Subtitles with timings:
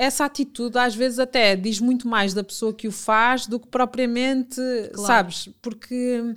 [0.00, 3.68] essa atitude às vezes até diz muito mais da pessoa que o faz do que
[3.68, 4.56] propriamente,
[4.94, 5.06] claro.
[5.06, 5.50] sabes?
[5.60, 6.34] Porque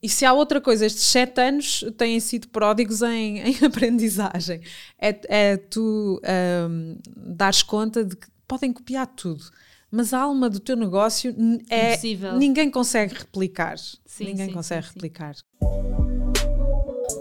[0.00, 4.60] e se há outra coisa, estes sete anos têm sido pródigos em, em aprendizagem.
[4.96, 6.22] É, é tu
[6.70, 9.44] um, dares conta de que podem copiar tudo,
[9.90, 11.34] mas a alma do teu negócio
[11.68, 12.36] é Impossível.
[12.36, 13.76] ninguém consegue replicar.
[14.06, 15.34] Sim, ninguém sim, consegue sim, replicar.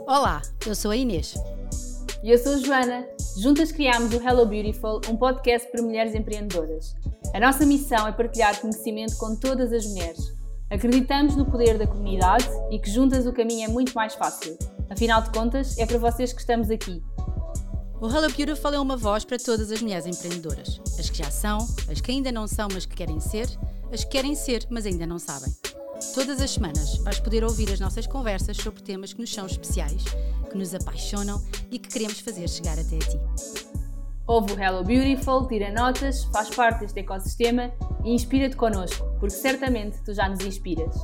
[0.06, 1.34] Olá, eu sou a Inês.
[2.24, 3.19] E eu sou a Joana.
[3.42, 6.94] Juntas criámos o Hello Beautiful, um podcast para mulheres empreendedoras.
[7.34, 10.40] A nossa missão é partilhar conhecimento com todas as mulheres
[10.70, 14.56] Acreditamos no poder da comunidade e que juntas o caminho é muito mais fácil.
[14.90, 17.02] Afinal de contas, é para vocês que estamos aqui.
[18.02, 20.80] O Hello Beautiful é uma voz para todas as mulheres empreendedoras.
[21.00, 21.58] As que já são,
[21.90, 23.48] as que ainda não são, mas que querem ser,
[23.92, 25.52] as que querem ser, mas ainda não sabem.
[26.00, 30.06] Todas as semanas vais poder ouvir as nossas conversas sobre temas que nos são especiais,
[30.50, 33.20] que nos apaixonam e que queremos fazer chegar até a ti.
[34.26, 37.74] Ouve o Hello Beautiful, tira notas, faz parte deste ecossistema
[38.06, 40.96] e inspira-te connosco, porque certamente tu já nos inspiras.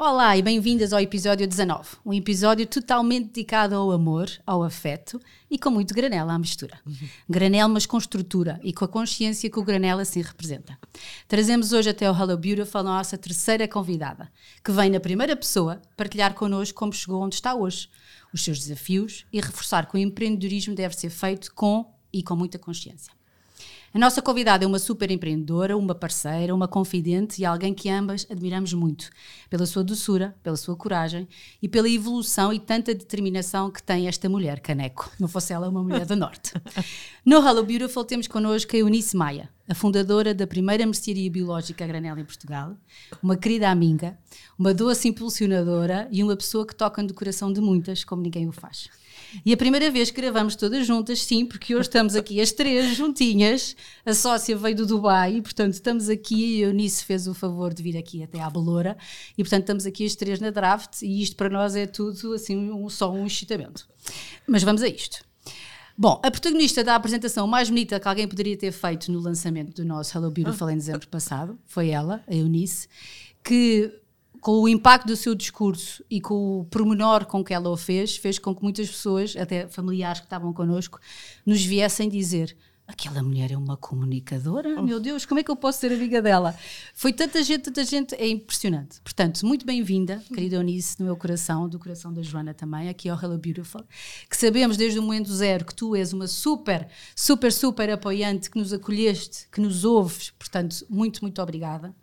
[0.00, 5.58] Olá e bem-vindas ao episódio 19, um episódio totalmente dedicado ao amor, ao afeto e
[5.58, 6.78] com muito granela à mistura.
[6.86, 7.08] Uhum.
[7.28, 10.78] Granel, mas com estrutura e com a consciência que o granel assim representa.
[11.26, 14.30] Trazemos hoje até o Hello Beautiful a nossa terceira convidada,
[14.64, 17.90] que vem na primeira pessoa partilhar connosco como chegou onde está hoje,
[18.32, 22.56] os seus desafios e reforçar que o empreendedorismo deve ser feito com e com muita
[22.56, 23.17] consciência.
[23.94, 28.26] A nossa convidada é uma super empreendedora, uma parceira, uma confidente e alguém que ambas
[28.30, 29.08] admiramos muito,
[29.48, 31.26] pela sua doçura, pela sua coragem
[31.62, 35.10] e pela evolução e tanta determinação que tem esta mulher, Caneco.
[35.18, 36.52] Não fosse ela uma mulher do Norte.
[37.24, 41.86] No Hello Beautiful temos connosco a Eunice Maia, a fundadora da primeira mercearia biológica a
[41.86, 42.76] granel em Portugal,
[43.22, 44.18] uma querida amiga,
[44.58, 48.52] uma doce impulsionadora e uma pessoa que toca no coração de muitas, como ninguém o
[48.52, 48.90] faz.
[49.44, 52.96] E a primeira vez que gravamos todas juntas, sim, porque hoje estamos aqui as três
[52.96, 53.76] juntinhas.
[54.04, 56.62] A sócia veio do Dubai e, portanto, estamos aqui.
[56.62, 58.96] A Eunice fez o favor de vir aqui até à Baloura.
[59.36, 61.02] E, portanto, estamos aqui as três na draft.
[61.02, 63.86] E isto para nós é tudo assim, um, só um excitamento.
[64.46, 65.26] Mas vamos a isto.
[65.96, 69.84] Bom, a protagonista da apresentação mais bonita que alguém poderia ter feito no lançamento do
[69.84, 72.88] nosso Hello Beautiful em dezembro passado foi ela, a Eunice,
[73.42, 73.92] que
[74.48, 78.16] com o impacto do seu discurso e com o pormenor com que ela o fez,
[78.16, 80.98] fez com que muitas pessoas, até familiares que estavam connosco,
[81.44, 82.56] nos viessem dizer
[82.86, 84.82] aquela mulher é uma comunicadora, oh.
[84.82, 86.56] meu Deus, como é que eu posso ser amiga dela?
[86.94, 89.02] Foi tanta gente, tanta gente, é impressionante.
[89.02, 93.22] Portanto, muito bem-vinda, querida Eunice, no meu coração, do coração da Joana também, aqui ao
[93.22, 93.84] Hello Beautiful,
[94.30, 98.56] que sabemos desde o momento zero que tu és uma super, super, super apoiante, que
[98.56, 101.94] nos acolheste, que nos ouves, portanto, muito, muito obrigada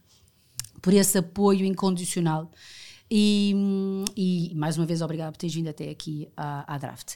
[0.85, 2.51] por esse apoio incondicional.
[3.09, 3.55] E,
[4.15, 7.15] e mais uma vez, obrigada por teres vindo até aqui à, à Draft.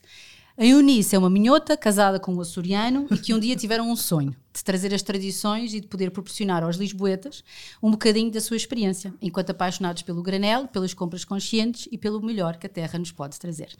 [0.57, 3.95] A Eunice é uma minhota casada com um açoriano e que um dia tiveram um
[3.95, 7.43] sonho de trazer as tradições e de poder proporcionar aos lisboetas
[7.81, 12.57] um bocadinho da sua experiência, enquanto apaixonados pelo granel, pelas compras conscientes e pelo melhor
[12.57, 13.77] que a terra nos pode trazer.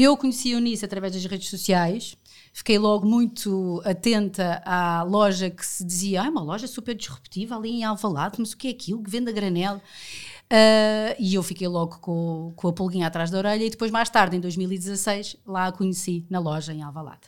[0.00, 2.16] Eu conheci a Eunice através das redes sociais,
[2.52, 7.70] fiquei logo muito atenta à loja que se dizia, ah, uma loja super disruptiva ali
[7.70, 9.78] em Alvalade, mas o que é aquilo que vende a granel?
[9.78, 14.08] Uh, e eu fiquei logo com, com a pulguinha atrás da orelha e depois mais
[14.08, 17.26] tarde, em 2016, lá a conheci na loja em Alvalade.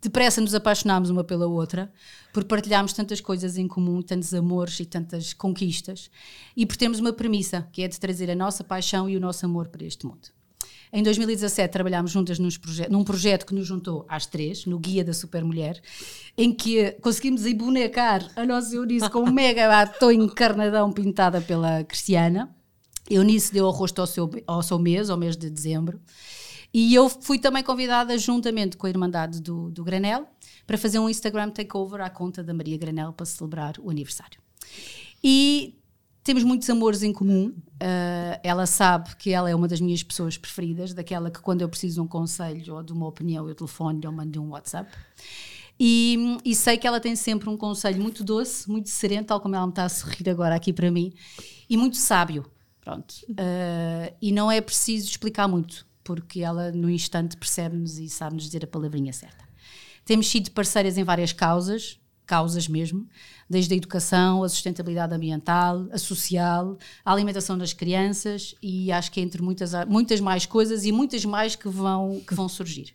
[0.00, 1.92] Depressa nos apaixonámos uma pela outra,
[2.32, 6.10] por partilharmos tantas coisas em comum, tantos amores e tantas conquistas,
[6.56, 9.44] e por termos uma premissa, que é de trazer a nossa paixão e o nosso
[9.44, 10.34] amor para este mundo.
[10.92, 15.12] Em 2017 trabalhámos juntas proje num projeto que nos juntou às três, no Guia da
[15.12, 15.80] Supermulher,
[16.36, 22.54] em que conseguimos embonecar a nossa Eunice com um mega batom encarnadão pintada pela Cristiana.
[23.08, 26.00] Eunice deu o rosto ao seu, ao seu mês, ao mês de dezembro.
[26.72, 30.26] E eu fui também convidada, juntamente com a Irmandade do, do Granel,
[30.66, 34.40] para fazer um Instagram takeover à conta da Maria Granel para celebrar o aniversário.
[35.22, 35.74] E
[36.26, 37.54] temos muitos amores em comum.
[37.74, 41.68] Uh, ela sabe que ela é uma das minhas pessoas preferidas, daquela que quando eu
[41.68, 44.90] preciso de um conselho ou de uma opinião, eu telefone ou mando um WhatsApp.
[45.78, 49.54] E, e, sei que ela tem sempre um conselho muito doce, muito sereno, tal como
[49.54, 51.12] ela me está a sorrir agora aqui para mim,
[51.70, 52.44] e muito sábio.
[52.80, 53.14] Pronto.
[53.30, 58.64] Uh, e não é preciso explicar muito, porque ela no instante percebe-nos e sabe-nos dizer
[58.64, 59.44] a palavrinha certa.
[60.04, 63.06] Temos sido parceiras em várias causas, causas mesmo,
[63.48, 69.20] desde a educação, a sustentabilidade ambiental, a social, a alimentação das crianças e acho que
[69.20, 72.92] entre muitas, muitas mais coisas e muitas mais que vão, que vão surgir.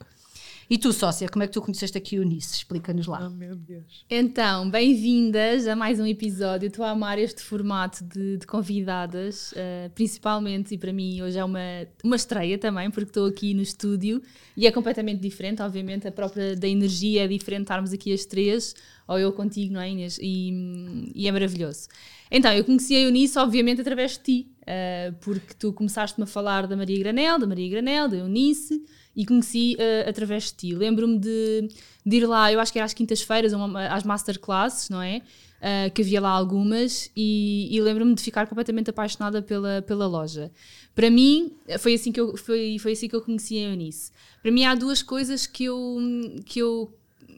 [0.69, 2.57] E tu, sócia, como é que tu conheceste aqui o Eunice?
[2.57, 3.27] Explica-nos lá.
[3.27, 4.05] Oh, meu Deus.
[4.09, 6.67] Então, bem-vindas a mais um episódio.
[6.67, 11.43] Estou a amar este formato de, de convidadas, uh, principalmente, e para mim hoje é
[11.43, 11.59] uma,
[12.03, 14.21] uma estreia também, porque estou aqui no estúdio
[14.55, 18.75] e é completamente diferente, obviamente, a própria da energia é diferente estarmos aqui as três,
[19.07, 20.17] ou eu contigo, não é, Inês?
[20.21, 21.87] E, e é maravilhoso.
[22.29, 26.65] Então, eu conheci a Eunice, obviamente, através de ti, uh, porque tu começaste-me a falar
[26.65, 28.81] da Maria Granel, da Maria Granel, da Eunice,
[29.15, 30.75] e conheci uh, através de ti.
[30.75, 31.67] Lembro-me de,
[32.05, 33.53] de, ir lá, eu acho que era às quintas-feiras,
[33.89, 35.21] às masterclasses, não é?
[35.59, 40.51] Uh, que havia lá algumas, e, e lembro-me de ficar completamente apaixonada pela, pela loja.
[40.95, 44.11] Para mim, foi assim que eu, foi, foi assim que eu conheci a Eunice.
[44.41, 45.99] Para mim, há duas coisas que eu,
[46.45, 46.91] que eu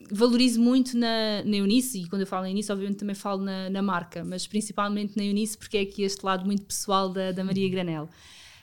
[0.09, 3.69] valorizo muito na, na Eunice, e quando eu falo na Eunice, obviamente também falo na,
[3.69, 7.43] na marca, mas principalmente na Eunice, porque é aqui este lado muito pessoal da, da
[7.43, 8.09] Maria Granel.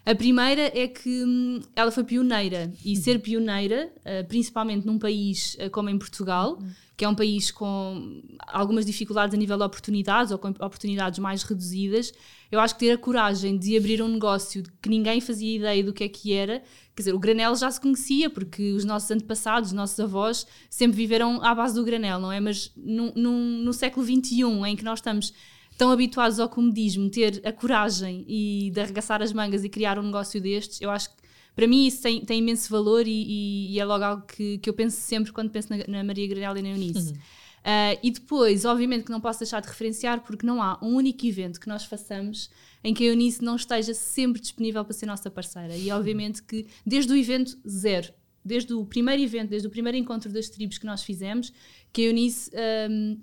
[0.05, 5.57] A primeira é que hum, ela foi pioneira e ser pioneira, uh, principalmente num país
[5.61, 6.59] uh, como em Portugal,
[6.97, 11.43] que é um país com algumas dificuldades a nível de oportunidades ou com oportunidades mais
[11.43, 12.13] reduzidas,
[12.51, 15.93] eu acho que ter a coragem de abrir um negócio que ninguém fazia ideia do
[15.93, 16.63] que é que era,
[16.95, 20.97] quer dizer, o granel já se conhecia, porque os nossos antepassados, os nossos avós, sempre
[20.97, 22.41] viveram à base do granel, não é?
[22.41, 25.33] Mas no, no, no século XXI, em que nós estamos
[25.81, 30.03] tão habituados ao comodismo, ter a coragem e de arregaçar as mangas e criar um
[30.03, 31.23] negócio destes, eu acho que
[31.57, 34.69] para mim isso tem, tem imenso valor e, e, e, é logo algo que, que
[34.69, 37.13] eu penso sempre quando penso na, na Maria Granel e na Eunice.
[37.13, 37.17] Uhum.
[37.17, 41.25] Uh, e depois, obviamente que não posso deixar de referenciar porque não há um único
[41.25, 42.51] evento que nós façamos
[42.85, 45.75] em que a Eunice não esteja sempre disponível para ser nossa parceira.
[45.75, 48.13] E obviamente que desde o evento zero,
[48.45, 51.51] desde o primeiro evento, desde o primeiro encontro das tribos que nós fizemos,
[51.91, 52.51] que a Eunice
[52.91, 53.19] um,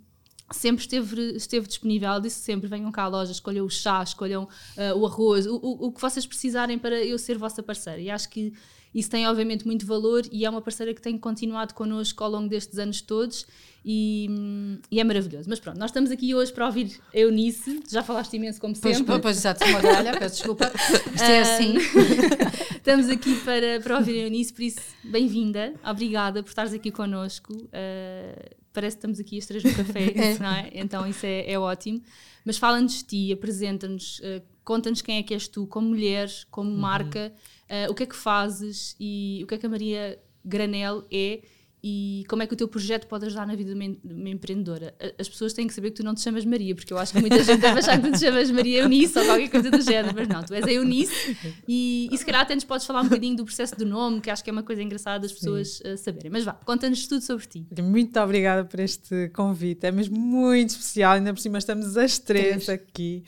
[0.52, 4.98] sempre esteve, esteve disponível, disse sempre: venham cá à loja, escolham o chá, escolham uh,
[4.98, 8.00] o arroz, o, o, o, que vocês precisarem para eu ser vossa parceira.
[8.00, 8.54] E acho que
[8.94, 12.48] isso tem, obviamente, muito valor e é uma parceira que tem continuado connosco ao longo
[12.48, 13.46] destes anos todos
[13.86, 14.28] e,
[14.90, 15.48] e é maravilhoso.
[15.50, 19.04] Mas pronto, nós estamos aqui hoje para ouvir a Eunice, já falaste imenso, como sempre.
[19.04, 20.72] Pois, pois exato, uma galha, peço desculpa.
[21.14, 21.76] Isto é assim.
[22.76, 27.54] estamos aqui para, para ouvir a Eunice, por isso, bem-vinda, obrigada por estares aqui connosco.
[27.54, 30.70] Uh, parece que estamos aqui as três no café, não é?
[30.72, 32.00] Então isso é, é ótimo.
[32.46, 36.70] Mas fala-nos de ti, apresenta-nos, uh, conta-nos quem é que és tu, como mulher, como
[36.70, 36.78] uhum.
[36.78, 37.34] marca,
[37.64, 41.42] uh, o que é que fazes e o que é que a Maria Granel é
[41.84, 44.96] e como é que o teu projeto pode ajudar na vida de uma, empreendedora.
[45.20, 47.20] As pessoas têm que saber que tu não te chamas Maria, porque eu acho que
[47.20, 50.14] muita gente deve achar que tu te chamas Maria Eunice ou qualquer coisa do género,
[50.16, 51.38] mas não, tu és a Eunice
[51.68, 54.30] e, e se calhar até nos podes falar um bocadinho do processo do nome, que
[54.30, 56.32] acho que é uma coisa engraçada das pessoas uh, saberem.
[56.32, 57.68] Mas vá, conta-nos tudo sobre ti.
[57.82, 62.68] Muito obrigada por este convite, é mesmo muito especial, ainda por cima estamos as três
[62.70, 63.24] aqui.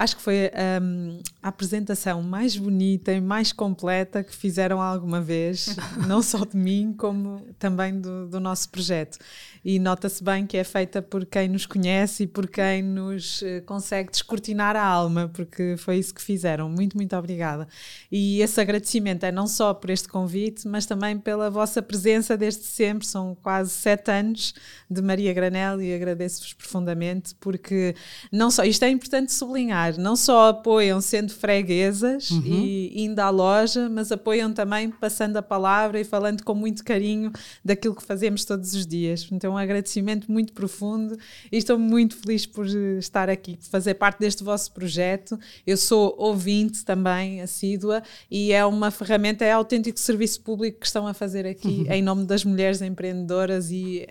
[0.00, 0.50] Acho que foi
[0.82, 5.76] um, a apresentação mais bonita e mais completa que fizeram alguma vez,
[6.08, 9.18] não só de mim, como também do, do nosso projeto
[9.64, 13.60] e nota-se bem que é feita por quem nos conhece e por quem nos eh,
[13.60, 16.68] consegue descortinar a alma, porque foi isso que fizeram.
[16.68, 17.68] Muito, muito obrigada.
[18.10, 22.64] E esse agradecimento é não só por este convite, mas também pela vossa presença desde
[22.64, 23.06] sempre.
[23.06, 24.54] São quase sete anos
[24.90, 27.94] de Maria Granel e agradeço-vos profundamente, porque
[28.32, 32.42] não só, isto é importante sublinhar, não só apoiam sendo freguesas uhum.
[32.44, 37.32] e indo à loja, mas apoiam também passando a palavra e falando com muito carinho
[37.64, 39.26] daquilo que fazemos todos os dias.
[39.30, 41.16] Então, um agradecimento muito profundo
[41.50, 45.38] e estou muito feliz por estar aqui, por fazer parte deste vosso projeto.
[45.66, 51.06] Eu sou ouvinte também, assídua, e é uma ferramenta, é autêntico serviço público que estão
[51.06, 51.92] a fazer aqui uhum.
[51.92, 54.06] em nome das mulheres empreendedoras e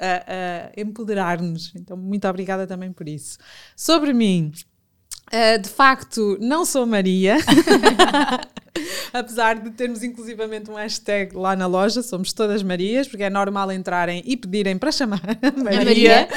[0.00, 1.72] a, a empoderar-nos.
[1.74, 3.38] Então, muito obrigada também por isso.
[3.76, 4.52] Sobre mim.
[5.32, 7.36] Uh, de facto, não sou Maria.
[9.12, 13.72] Apesar de termos inclusivamente um hashtag lá na loja, somos todas Marias, porque é normal
[13.72, 15.22] entrarem e pedirem para chamar
[15.56, 15.84] Maria.
[15.84, 16.28] Maria.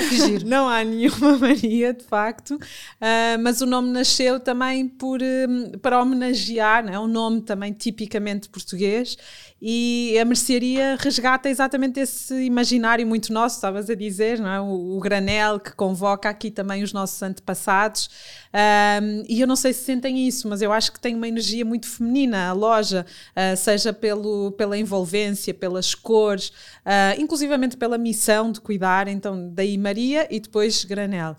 [0.46, 2.56] Não há nenhuma Maria, de facto.
[2.56, 8.50] Uh, mas o nome nasceu também por, um, para homenagear, é um nome também tipicamente
[8.50, 9.18] português
[9.62, 14.60] e a mercearia resgata exatamente esse imaginário muito nosso, estavas a dizer, não é?
[14.60, 18.10] o, o, granel que convoca aqui também os nossos antepassados.
[18.52, 21.64] Um, e eu não sei se sentem isso, mas eu acho que tem uma energia
[21.64, 26.50] muito feminina a loja, uh, seja pelo, pela envolvência, pelas cores,
[26.86, 29.08] uh, inclusivamente pela missão de cuidar.
[29.08, 31.36] Então, daí Maria e depois Granel.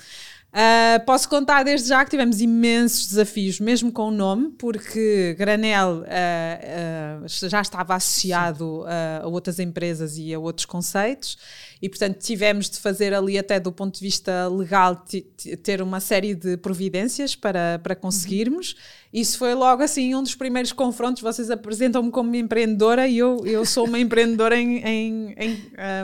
[0.52, 6.02] Uh, posso contar desde já que tivemos imensos desafios, mesmo com o nome, porque Granel
[6.02, 8.84] uh, uh, já estava associado
[9.22, 11.38] a outras empresas e a outros conceitos,
[11.82, 15.04] e portanto tivemos de fazer ali, até do ponto de vista legal,
[15.64, 18.76] ter uma série de providências para, para conseguirmos.
[19.12, 21.20] Isso foi logo assim um dos primeiros confrontos.
[21.20, 25.54] Vocês apresentam-me como empreendedora e eu, eu sou uma empreendedora em, em, em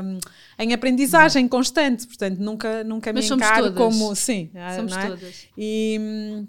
[0.03, 0.19] um,
[0.59, 1.57] em aprendizagem Exato.
[1.57, 4.17] constante, portanto nunca, nunca me encaro como.
[4.17, 5.07] Sim, somos é?
[5.07, 5.47] todas.
[5.57, 6.45] E,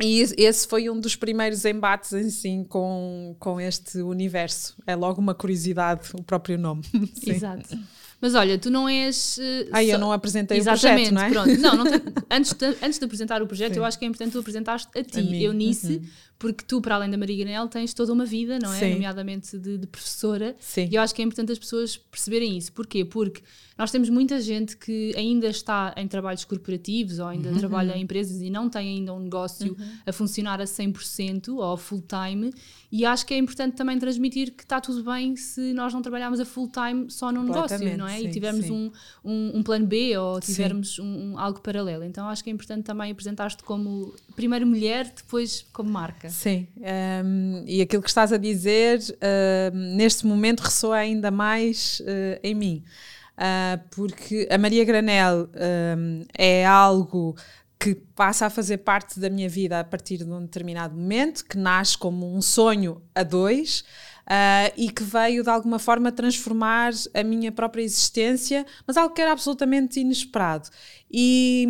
[0.00, 4.74] e esse foi um dos primeiros embates em si com, com este universo.
[4.86, 6.82] É logo uma curiosidade o próprio nome.
[7.26, 7.76] Exato.
[8.22, 9.36] Mas olha, tu não és.
[9.36, 11.44] Uh, ah, eu não apresentei Exatamente, o projeto, não é?
[11.44, 11.60] Pronto.
[11.60, 12.02] Não, não te...
[12.30, 13.80] antes, de, antes de apresentar o projeto, Sim.
[13.80, 16.08] eu acho que é importante tu apresentaste a ti, a Eunice, uhum
[16.42, 18.78] porque tu, para além da Maria Granel, tens toda uma vida, não é?
[18.80, 18.94] Sim.
[18.94, 20.56] Nomeadamente de, de, professora.
[20.58, 20.88] Sim.
[20.90, 22.72] E eu acho que é importante as pessoas perceberem isso.
[22.72, 23.04] Porquê?
[23.04, 23.44] Porque
[23.78, 27.58] nós temos muita gente que ainda está em trabalhos corporativos ou ainda uhum.
[27.58, 29.86] trabalha em empresas e não tem ainda um negócio uhum.
[30.04, 32.52] a funcionar a 100% ou full time.
[32.90, 36.40] E acho que é importante também transmitir que está tudo bem se nós não trabalharmos
[36.40, 38.18] a full time só no negócio, não é?
[38.18, 38.90] Sim, e tivermos um,
[39.24, 42.02] um, um, plano B ou tivermos um, um, algo paralelo.
[42.02, 46.28] Então acho que é importante também apresentar-te como primeiro mulher, depois como marca.
[46.32, 46.66] Sim,
[47.24, 52.54] um, e aquilo que estás a dizer uh, neste momento ressoa ainda mais uh, em
[52.54, 52.84] mim,
[53.36, 55.48] uh, porque a Maria Granel
[56.36, 57.36] é algo
[57.78, 61.58] que passa a fazer parte da minha vida a partir de um determinado momento, que
[61.58, 63.84] nasce como um sonho a dois
[64.22, 69.20] uh, e que veio de alguma forma transformar a minha própria existência, mas algo que
[69.20, 70.68] era absolutamente inesperado.
[71.14, 71.68] E,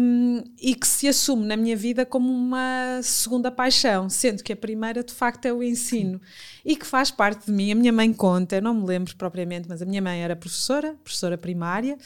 [0.60, 5.02] e que se assume na minha vida como uma segunda paixão, sendo que a primeira
[5.02, 6.20] de facto é o ensino.
[6.64, 7.72] E que faz parte de mim.
[7.72, 10.94] A minha mãe conta, eu não me lembro propriamente, mas a minha mãe era professora,
[11.02, 11.98] professora primária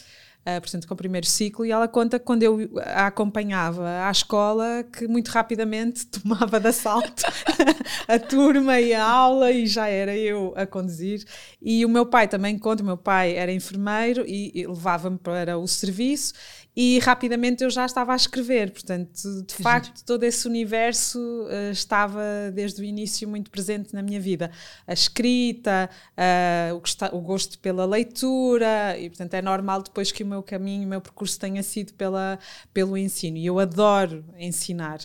[0.47, 4.11] uh, portanto, com o primeiro ciclo, e ela conta que quando eu a acompanhava à
[4.11, 7.25] escola, que muito rapidamente tomava de assalto
[8.07, 11.25] a turma e a aula, e já era eu a conduzir.
[11.61, 15.59] E o meu pai também conta, o meu pai era enfermeiro e, e levava-me para
[15.59, 16.35] o serviço,
[16.77, 22.23] e rapidamente eu já estava a escrever, portanto, de facto, todo esse universo uh, estava
[22.53, 24.51] desde o início muito presente na minha vida.
[24.87, 30.27] A escrita, uh, o, o, gosto pela leitura, e portanto é normal depois que o
[30.27, 32.39] meu caminho, o meu percurso tenha sido pela,
[32.75, 33.39] pelo ensino.
[33.39, 34.99] E eu adoro ensinar.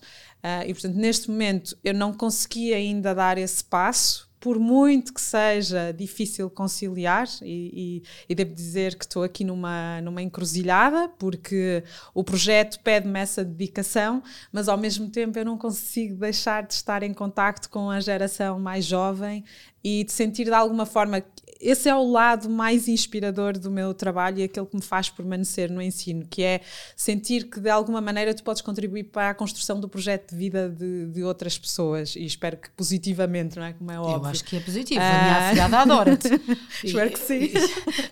[0.44, 5.22] Uh, e portanto, neste momento, eu não consegui ainda dar esse passo por muito que
[5.22, 11.84] seja difícil conciliar, e, e, e, devo dizer que estou aqui numa, numa encruzilhada, porque
[12.12, 17.04] o projeto pede-me essa dedicação, mas ao mesmo tempo eu não consigo deixar de estar
[17.04, 19.46] em contacto com a geração mais jovem
[19.84, 21.24] e de sentir de alguma forma
[21.62, 25.70] esse é o lado mais inspirador do meu trabalho e aquele que me faz permanecer
[25.70, 26.62] no ensino, que é
[26.96, 30.70] sentir que de alguma maneira tu podes contribuir para a construção do projeto de vida
[30.70, 33.74] de, de outras pessoas e espero que positivamente, não é?
[33.74, 34.26] Como é óbvio.
[34.26, 35.00] Eu acho que é positivo.
[35.02, 35.20] Ah.
[35.20, 36.28] A minha afilhada adora-te.
[36.84, 37.52] espero que sim.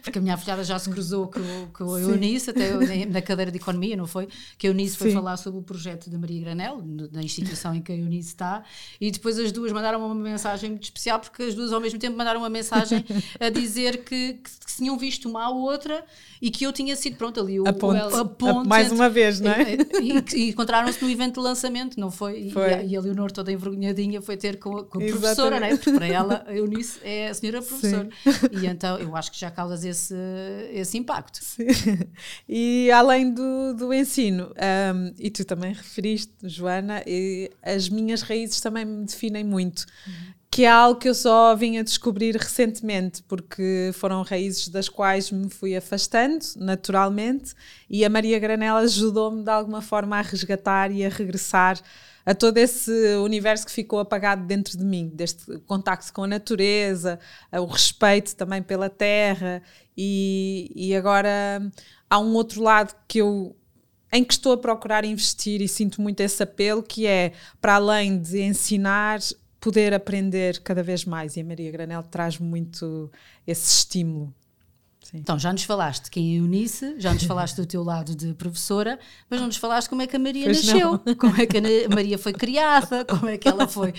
[0.03, 3.57] Porque a minha afilhada já se cruzou com, com a Eunice, até na cadeira de
[3.57, 4.27] economia, não foi?
[4.57, 5.15] Que a Eunice foi sim.
[5.15, 8.63] falar sobre o projeto da Maria Granel, da instituição em que a Eunice está,
[8.99, 12.17] e depois as duas mandaram uma mensagem muito especial, porque as duas ao mesmo tempo
[12.17, 13.03] mandaram uma mensagem
[13.39, 16.03] a dizer que, que, que tinham visto uma à outra
[16.41, 18.91] e que eu tinha sido, pronto, ali o, a ponte, o, a ponte a, mais
[18.91, 19.75] uma vez, não é?
[20.01, 22.49] E, e, e encontraram-se no evento de lançamento, não foi?
[22.49, 22.69] foi.
[22.69, 25.75] E, a, e a Leonor, toda envergonhadinha, foi ter com, com a professora, né?
[25.75, 28.09] porque para ela, a Eunice é a senhora professora.
[28.23, 28.31] Sim.
[28.61, 30.15] E então eu acho que já causas esse,
[30.71, 31.39] esse impacto.
[31.41, 31.67] Sim.
[32.47, 37.03] E além do, do ensino, um, e tu também referiste, Joana,
[37.61, 39.85] as minhas raízes também me definem muito.
[40.07, 44.89] Uhum que é algo que eu só vim a descobrir recentemente, porque foram raízes das
[44.89, 47.53] quais me fui afastando naturalmente,
[47.89, 51.79] e a Maria Granela ajudou-me de alguma forma a resgatar e a regressar
[52.25, 52.91] a todo esse
[53.23, 57.21] universo que ficou apagado dentro de mim, deste contacto com a natureza,
[57.53, 59.63] o respeito também pela terra,
[59.95, 61.71] e, e agora
[62.09, 63.55] há um outro lado que eu
[64.11, 68.19] em que estou a procurar investir e sinto muito esse apelo, que é para além
[68.19, 69.19] de ensinar,
[69.59, 71.35] poder aprender cada vez mais.
[71.35, 73.11] E a Maria Granel traz muito
[73.45, 74.33] esse estímulo.
[75.09, 75.17] Sim.
[75.17, 78.99] Então, já nos falaste quem é Eunice, já nos falaste do teu lado de professora,
[79.27, 81.15] mas não nos falaste como é que a Maria pois nasceu, não.
[81.15, 83.91] como é que a Maria foi criada, como é que ela foi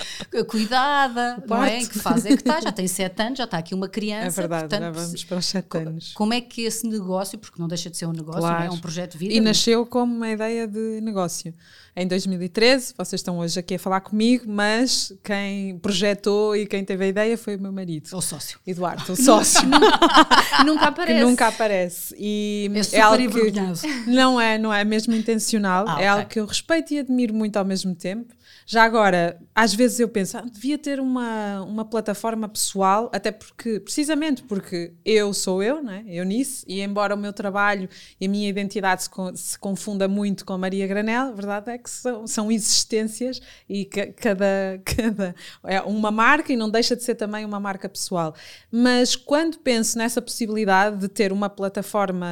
[0.47, 1.81] cuidada, não é?
[1.81, 2.61] Em que fase é que está?
[2.61, 4.26] Já tem sete anos, já está aqui uma criança.
[4.26, 6.12] É verdade, portanto, vamos para os sete anos.
[6.12, 8.64] Como é que esse negócio, porque não deixa de ser um negócio, claro.
[8.67, 8.71] é?
[8.71, 9.35] um projeto de vida.
[9.35, 11.52] E nasceu como uma ideia de negócio
[12.00, 12.95] em 2013.
[12.97, 17.37] Vocês estão hoje aqui a falar comigo, mas quem projetou e quem teve a ideia
[17.37, 18.09] foi o meu marido.
[18.14, 18.59] O sócio.
[18.66, 19.69] Eduardo, o sócio.
[20.64, 21.19] nunca, aparece.
[21.19, 22.14] Que nunca aparece.
[22.19, 26.07] E é, é algo que não é, não é mesmo intencional, ah, é okay.
[26.07, 28.35] algo que eu respeito e admiro muito ao mesmo tempo.
[28.71, 33.81] Já agora, às vezes eu penso, ah, devia ter uma, uma plataforma pessoal, até porque,
[33.81, 36.05] precisamente porque eu sou eu, né?
[36.07, 37.89] eu nisso, e embora o meu trabalho
[38.21, 41.91] e a minha identidade se, se confunda muito com Maria Granel, a verdade é que
[41.91, 45.35] são, são existências e cada, cada
[45.65, 48.37] é uma marca e não deixa de ser também uma marca pessoal.
[48.71, 52.29] Mas quando penso nessa possibilidade de ter uma plataforma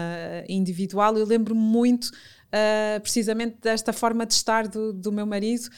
[0.49, 2.13] individual, eu lembro muito
[2.49, 5.69] Uh, precisamente desta forma de estar do, do meu marido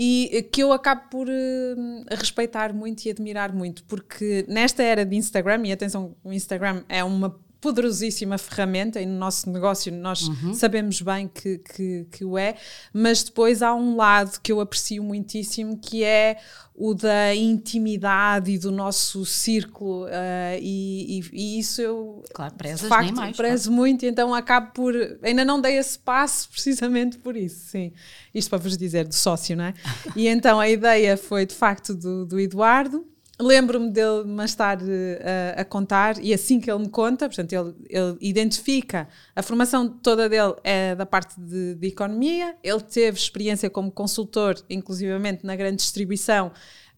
[0.00, 5.16] e que eu acabo por uh, respeitar muito e admirar muito, porque nesta era de
[5.16, 10.54] Instagram, e atenção, o Instagram é uma poderosíssima ferramenta e no nosso negócio nós uhum.
[10.54, 12.54] sabemos bem que, que, que, o é,
[12.92, 16.38] mas depois há um lado que eu aprecio muitíssimo que é
[16.72, 22.82] o da intimidade e do nosso círculo uh, e, e, e, isso eu claro, prezas
[22.82, 23.76] de facto, mais, prezo claro.
[23.76, 27.92] muito então acabo por ainda não dei esse passo precisamente por isso sim,
[28.32, 29.74] isto para vos dizer do sócio, não é?
[30.14, 33.04] e então a ideia foi de facto do, do Eduardo
[33.40, 34.50] Lembro-me dele mais
[34.84, 39.88] uh, a contar, e assim que ele me conta, portanto, ele, ele, identifica, a formação
[39.88, 45.54] toda dele é da parte de, de economia, ele teve experiência como consultor, inclusivamente na
[45.54, 46.50] grande distribuição,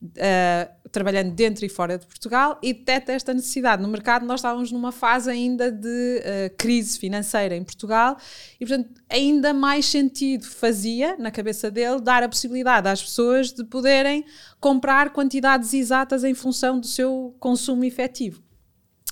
[0.03, 4.27] uh, trabalhando dentro e fora de Portugal e detecta esta necessidade no mercado.
[4.27, 8.17] Nós estávamos numa fase ainda de uh, crise financeira em Portugal
[8.61, 13.65] e, portanto, ainda mais sentido fazia, na cabeça dele, dar a possibilidade às pessoas de
[13.65, 14.25] poderem
[14.59, 18.43] comprar quantidades exatas em função do seu consumo efetivo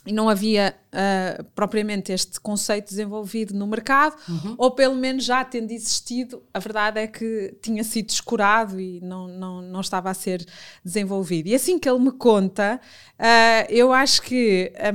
[0.09, 4.55] e não havia uh, propriamente este conceito desenvolvido no mercado, uhum.
[4.57, 9.29] ou pelo menos já tendo existido, a verdade é que tinha sido descurado e não,
[9.29, 10.45] não, não estava a ser
[10.85, 11.49] desenvolvido.
[11.49, 12.81] E assim que ele me conta,
[13.19, 14.89] uh, eu acho que a,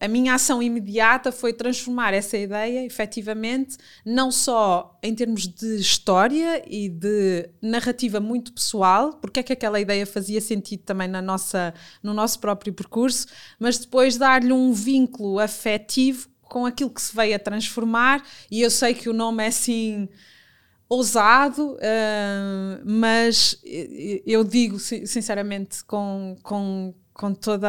[0.00, 5.76] a, a, minha ação imediata foi transformar essa ideia, efetivamente, não só em termos de
[5.76, 11.20] história e de narrativa muito pessoal, porque é que aquela ideia fazia sentido também na
[11.20, 13.26] nossa, no nosso próprio percurso,
[13.58, 18.70] mas depois dar-lhe um vínculo afetivo com aquilo que se veio a transformar, e eu
[18.70, 20.08] sei que o nome é assim
[20.88, 23.60] ousado, uh, mas
[24.24, 27.68] eu digo sinceramente com, com, com toda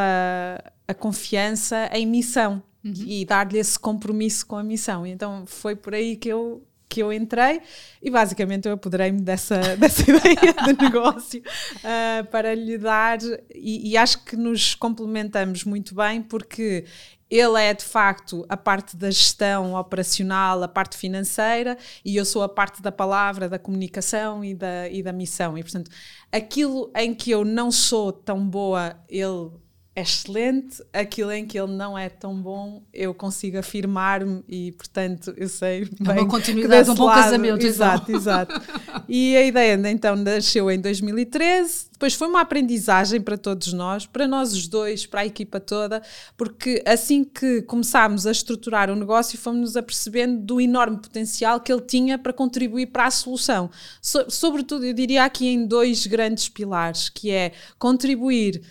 [0.88, 2.94] a confiança em missão uhum.
[2.94, 5.06] e dar-lhe esse compromisso com a missão.
[5.06, 7.62] Então foi por aí que eu que eu entrei
[8.02, 13.20] e basicamente eu apoderei-me dessa, dessa ideia de negócio uh, para lhe dar
[13.54, 16.86] e, e, acho que nos complementamos muito bem porque
[17.30, 22.42] ele é de facto a parte da gestão operacional, a parte financeira, e eu sou
[22.42, 25.58] a parte da palavra, da comunicação e da, e da missão.
[25.58, 25.92] E portanto,
[26.32, 29.52] aquilo em que eu não sou tão boa, ele
[29.98, 35.34] é excelente, aquilo em que ele não é tão bom, eu consigo afirmar-me e, portanto,
[35.36, 37.66] eu sei é uma continuidade, um bom lado, casamento.
[37.66, 38.16] Exato, então.
[38.16, 38.62] exato.
[39.10, 44.28] E a ideia, então, nasceu em 2013, depois foi uma aprendizagem para todos nós, para
[44.28, 46.04] nós os dois, para a equipa toda,
[46.38, 51.82] porque assim que começámos a estruturar o negócio, fomos-nos apercebendo do enorme potencial que ele
[51.82, 53.72] tinha para contribuir para a solução.
[54.00, 58.62] So, sobretudo, eu diria aqui em dois grandes pilares, que é contribuir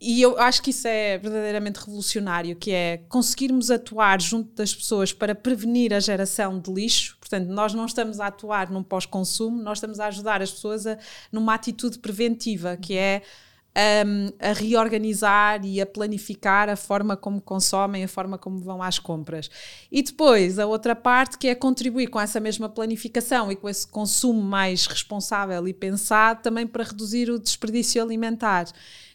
[0.00, 5.12] e eu acho que isso é verdadeiramente revolucionário, que é conseguirmos atuar junto das pessoas
[5.12, 7.16] para prevenir a geração de lixo.
[7.18, 10.98] Portanto, nós não estamos a atuar num pós-consumo, nós estamos a ajudar as pessoas a,
[11.32, 13.22] numa atitude preventiva, que é
[14.06, 18.98] um, a reorganizar e a planificar a forma como consomem, a forma como vão às
[18.98, 19.50] compras.
[19.90, 23.86] E depois, a outra parte que é contribuir com essa mesma planificação e com esse
[23.86, 28.66] consumo mais responsável e pensado também para reduzir o desperdício alimentar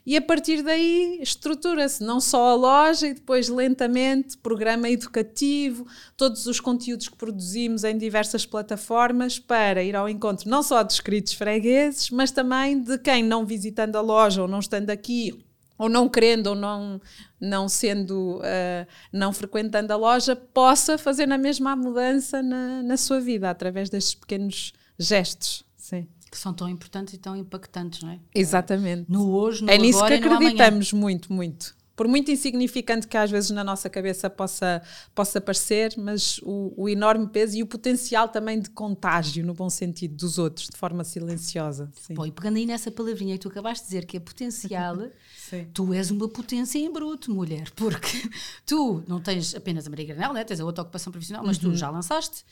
[0.10, 5.86] e a partir daí estrutura-se não só a loja e depois lentamente programa educativo,
[6.18, 10.96] todos os conteúdos que produzimos em diversas plataformas para ir ao encontro não só dos
[10.96, 15.46] inscritos fregueses, mas também de quem não visitando a loja ou não estando aqui
[15.78, 17.00] ou não querendo ou não,
[17.40, 23.22] não sendo, uh, não frequentando a loja, possa fazer na mesma mudança na, na sua
[23.22, 25.64] vida através destes pequenos gestos.
[25.78, 28.20] Sim que são tão importantes e tão impactantes, não é?
[28.34, 29.06] Exatamente.
[29.10, 31.78] No hoje, no É nisso que acreditamos muito, muito.
[32.00, 34.82] Por muito insignificante que às vezes na nossa cabeça possa,
[35.14, 39.70] possa parecer, mas o, o enorme peso e o potencial também de contágio, no bom
[39.70, 41.92] sentido, dos outros, de forma silenciosa.
[41.94, 42.14] Sim.
[42.14, 44.96] Bom, e pegando aí nessa palavrinha que tu acabaste de dizer, que é potencial,
[45.74, 48.30] tu és uma potência em bruto, mulher, porque
[48.66, 50.46] tu não tens apenas a Maria Granel, né?
[50.46, 51.72] tens a outra ocupação profissional, mas uhum.
[51.72, 52.46] tu já lançaste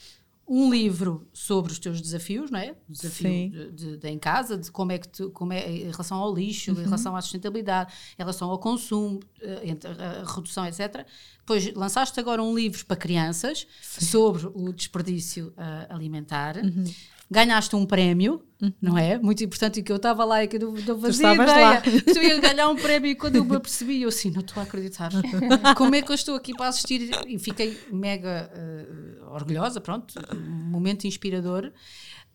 [0.48, 2.74] um livro sobre os teus desafios, não é?
[2.88, 6.18] Desafio de, de, de, em casa, de como é que tu, como é em relação
[6.18, 6.80] ao lixo, uhum.
[6.80, 9.76] em relação à sustentabilidade, em relação ao consumo, eh,
[10.24, 11.06] a redução, etc.
[11.40, 14.06] Depois lançaste agora um livro para crianças Sim.
[14.06, 16.58] sobre o desperdício uh, alimentar.
[16.58, 16.86] Uhum
[17.30, 18.74] ganhaste um prémio, uhum.
[18.82, 19.18] não é?
[19.20, 21.46] Muito importante, e que eu estava lá e que eu não fazia ideia.
[21.46, 21.84] Lá.
[22.16, 24.64] Eu ia ganhar um prémio e quando eu me apercebi, eu assim, não estou a
[24.64, 25.12] acreditar.
[25.76, 27.12] Como é que eu estou aqui para assistir?
[27.28, 31.72] E fiquei mega uh, orgulhosa, pronto, um momento inspirador.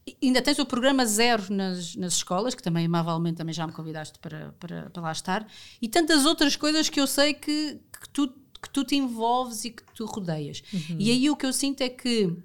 [0.06, 3.72] E ainda tens o programa zero nas, nas escolas, que também amavelmente também já me
[3.72, 5.46] convidaste para, para, para lá estar,
[5.80, 9.70] e tantas outras coisas que eu sei que, que, tu, que tu te envolves e
[9.70, 10.62] que tu rodeias.
[10.72, 10.96] Uhum.
[10.98, 12.36] E aí o que eu sinto é que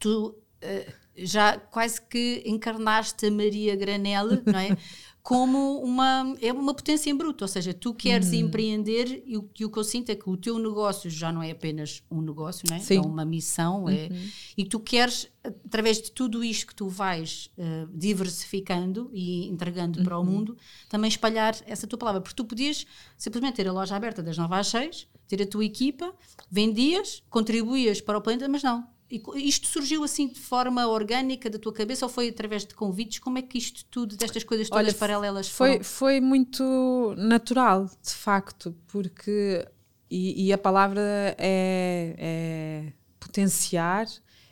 [0.00, 0.34] tu...
[0.64, 4.76] Uh, já quase que encarnaste a Maria Granella, não é?
[5.22, 8.46] Como uma, é uma potência em bruto, ou seja, tu queres uhum.
[8.46, 11.42] empreender e o, e o que eu sinto é que o teu negócio já não
[11.42, 12.80] é apenas um negócio, não é?
[12.80, 12.96] Sim.
[12.96, 14.16] é uma missão, é, uhum.
[14.16, 19.98] é, e tu queres, através de tudo isto que tu vais uh, diversificando e entregando
[19.98, 20.04] uhum.
[20.06, 20.26] para o uhum.
[20.26, 20.56] mundo,
[20.88, 24.54] também espalhar essa tua palavra, porque tu podias simplesmente ter a loja aberta das 9
[24.54, 26.10] às 6, ter a tua equipa,
[26.50, 28.88] vendias, contribuías para o planeta, mas não,
[29.36, 33.18] isto surgiu assim de forma orgânica da tua cabeça ou foi através de convites?
[33.18, 35.72] Como é que isto tudo, destas coisas todas Olha, paralelas foi?
[35.72, 35.84] Foram?
[35.84, 39.66] Foi muito natural, de facto, porque.
[40.10, 41.02] E, e a palavra
[41.36, 44.06] é, é potenciar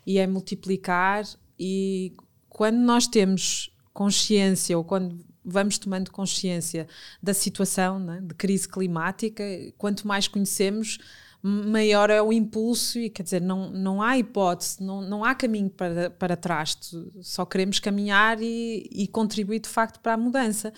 [0.05, 1.25] e é multiplicar,
[1.59, 2.13] e
[2.47, 6.87] quando nós temos consciência ou quando vamos tomando consciência
[7.23, 9.43] da situação né, de crise climática,
[9.77, 10.97] quanto mais conhecemos
[11.47, 15.69] maior é o impulso e quer dizer, não, não há hipótese, não, não há caminho
[15.69, 16.77] para, para trás,
[17.21, 20.73] só queremos caminhar e, e contribuir de facto para a mudança.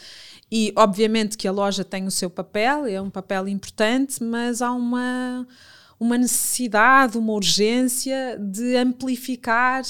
[0.51, 4.71] E obviamente que a loja tem o seu papel, é um papel importante, mas há
[4.71, 5.47] uma
[5.99, 9.83] uma necessidade, uma urgência de amplificar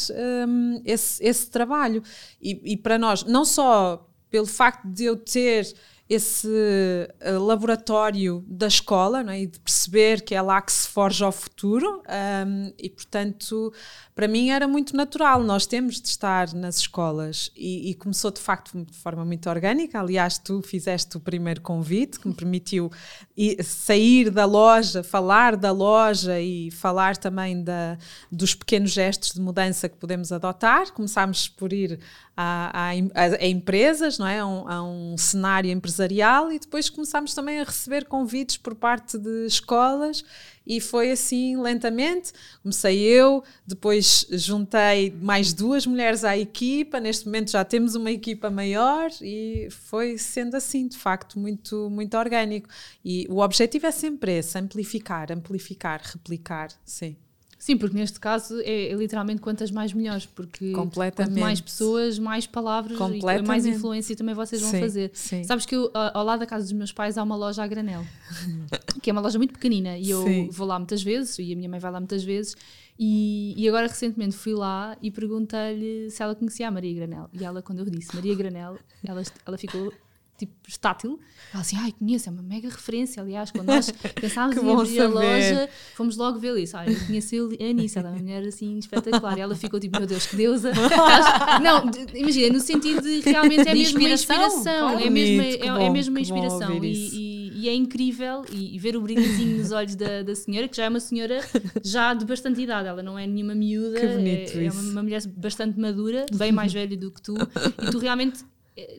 [0.48, 2.02] um, esse, esse trabalho.
[2.42, 5.72] E, e, para nós, não só pelo facto de eu ter
[6.10, 9.42] esse uh, laboratório da escola não é?
[9.42, 12.02] e de perceber que é lá que se forja o futuro
[12.48, 13.72] um, e portanto
[14.16, 17.52] para mim era muito natural nós temos de estar nas escolas.
[17.56, 20.00] E, e, começou de facto de forma muito orgânica.
[20.00, 22.92] Aliás tu fizeste o primeiro convite que me permitiu
[23.38, 27.98] ir, sair da loja falar da loja e falar também da,
[28.32, 30.92] dos pequenos gestos de mudança que podemos adotar.
[30.92, 32.00] Começámos por ir
[32.42, 34.40] a, a, a, empresas, não é?
[34.40, 39.18] A um, a um, cenário empresarial e depois começámos também a receber convites por parte
[39.18, 40.24] de escolas
[40.66, 42.32] e foi assim lentamente.
[42.64, 47.02] Comecei eu, depois juntei mais duas mulheres à equipa.
[47.02, 52.18] Neste momento já temos uma equipa maior e foi sendo assim, de facto, muito, muito
[52.18, 52.70] orgânico.
[53.04, 57.18] E o objetivo é sempre esse: amplificar, amplificar, replicar, sim.
[57.60, 60.98] Sim, porque neste caso é, é, literalmente quantas mais melhores, porque quanto
[61.38, 65.12] mais pessoas, mais palavras e mais influência também vocês vão sim, fazer.
[65.14, 65.44] Sim.
[65.44, 68.06] Sabes que eu, ao lado da casa dos meus pais há uma loja a granel,
[69.04, 70.50] que é uma loja muito pequenina e eu sim.
[70.50, 72.56] vou lá muitas vezes e a minha mãe vai lá muitas vezes
[72.98, 77.44] e, e agora recentemente fui lá e perguntei-lhe se ela conhecia a Maria Granel e
[77.44, 79.92] ela quando eu disse Maria Granel, ela, ela ficou
[80.40, 81.20] tipo estátil.
[81.54, 83.22] Ela assim, ai, conheço, é uma mega referência.
[83.22, 86.78] Aliás, quando nós pensámos em abrir a loja, fomos logo ver isso.
[86.78, 89.38] Ai, eu conheci a Anice, ela é uma mulher assim espetacular.
[89.38, 90.72] E ela ficou tipo, meu Deus, que deusa.
[91.62, 95.00] não, imagina, no sentido de realmente é mesmo uma inspiração.
[95.00, 96.84] é, mesmo, é, bom, é mesmo uma inspiração.
[96.84, 100.68] E, e, e, é incrível e, e ver o brilhozinho nos olhos da, da senhora,
[100.68, 101.40] que já é uma senhora
[101.84, 102.88] já de bastante idade.
[102.88, 106.96] Ela não é nenhuma miúda, é, é uma, uma mulher bastante madura, bem mais velha
[106.96, 107.36] do que tu.
[107.82, 108.40] E tu realmente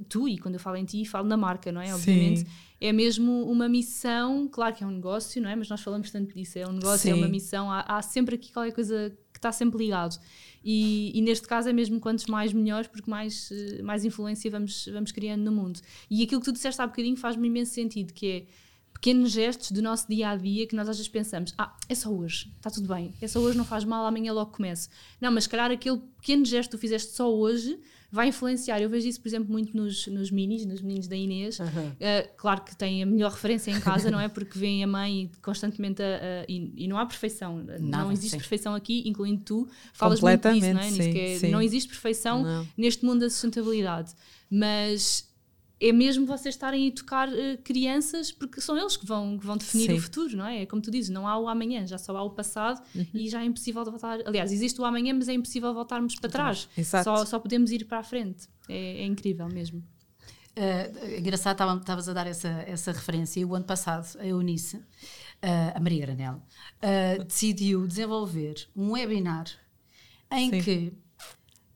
[0.08, 1.94] tu, e quando eu falo em ti, falo na marca, não é?
[1.94, 2.40] Obviamente.
[2.40, 2.46] Sim.
[2.80, 5.54] É mesmo uma missão, claro que é um negócio, não é?
[5.54, 7.10] Mas nós falamos tanto disso, é um negócio, Sim.
[7.10, 10.18] é uma missão, há, há, sempre aqui qualquer coisa que está sempre ligado.
[10.64, 14.88] E, e, neste caso é mesmo quantos mais melhores, porque mais, eh, mais influência vamos,
[14.92, 15.80] vamos criando no mundo.
[16.10, 18.46] E aquilo que tu disseste há bocadinho faz-me imenso sentido, que é
[19.00, 22.10] pequenos gestos do nosso dia a dia que nós às vezes pensamos: ah, é só
[22.10, 24.88] hoje, está tudo bem, é só hoje, não faz mal, amanhã logo começo.
[25.20, 27.78] Não, mas se calhar aquele pequeno gesto que tu fizeste só hoje
[28.10, 28.80] vai influenciar.
[28.80, 31.58] Eu vejo isso, por exemplo, muito nos, nos minis, nos meninos da Inês.
[31.60, 31.66] Uhum.
[31.66, 34.28] Uh, claro que tem a melhor referência em casa, não é?
[34.28, 37.62] Porque vem a mãe constantemente a, a, e, e, não há perfeição.
[37.62, 38.38] Nada, não existe sim.
[38.38, 39.68] perfeição aqui, incluindo tu.
[39.92, 40.90] Falas muito disso, não é?
[40.90, 42.68] Sim, é não existe perfeição não.
[42.76, 44.12] neste mundo da sustentabilidade.
[44.50, 45.29] Mas
[45.80, 49.56] é mesmo vocês estarem a tocar uh, crianças, porque são eles que vão, que vão
[49.56, 49.94] definir Sim.
[49.94, 50.62] o futuro, não é?
[50.62, 53.06] É como tu dizes, não há o amanhã, já só há o passado uhum.
[53.14, 54.18] e já é impossível voltar.
[54.26, 56.68] Aliás, existe o amanhã, mas é impossível voltarmos para trás.
[56.76, 57.04] Exato.
[57.04, 58.46] Só, só podemos ir para a frente.
[58.68, 59.82] É, é incrível mesmo.
[60.50, 63.40] Uh, engraçado, estavas a dar essa, essa referência.
[63.40, 64.82] E o ano passado, a Eunice, uh,
[65.74, 66.42] a Maria Granel,
[66.82, 69.46] uh, decidiu desenvolver um webinar
[70.30, 70.60] em Sim.
[70.60, 70.92] que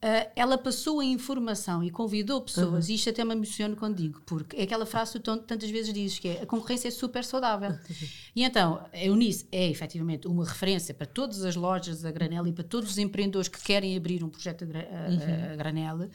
[0.05, 2.91] Uh, ela passou a informação e convidou pessoas, uhum.
[2.91, 5.91] e isto até me emociona quando digo, porque é aquela frase que tu tantas vezes
[5.91, 7.71] dizes que é a concorrência é super saudável.
[8.35, 12.53] e então, a Eunice é efetivamente uma referência para todas as lojas da Granela e
[12.53, 15.55] para todos os empreendedores que querem abrir um projeto a, a, a.
[15.55, 16.07] Granela,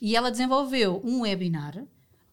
[0.00, 1.84] e ela desenvolveu um webinar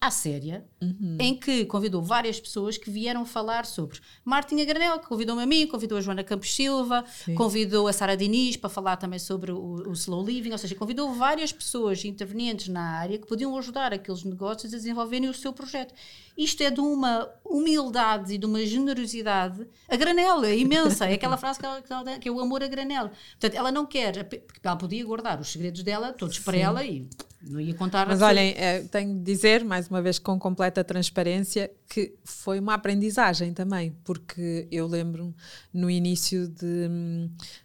[0.02, 1.18] à séria, uhum.
[1.20, 5.68] em que convidou várias pessoas que vieram falar sobre Martinha Granel, que convidou-me a mim,
[5.68, 7.36] convidou a Joana Campos Silva, Sim.
[7.36, 11.14] convidou a Sara Diniz para falar também sobre o, o, slow living, ou seja, convidou
[11.14, 15.94] várias pessoas intervenientes na área que podiam ajudar aqueles negócios a desenvolverem o seu projeto.
[16.38, 19.68] Isto é de uma humildade e de uma generosidade.
[19.90, 22.64] A granela é imensa, é aquela frase que, ela, que, ela, que é o amor
[22.64, 23.12] a granela.
[23.32, 26.44] Portanto, ela não quer, porque ela podia guardar os segredos dela todos Sim.
[26.44, 27.06] para ela e
[27.42, 31.72] não ia contar Mas olhem, é, tenho de dizer, mais uma vez com completa transparência,
[31.90, 35.34] que foi uma aprendizagem também, porque eu lembro
[35.74, 36.88] no início de,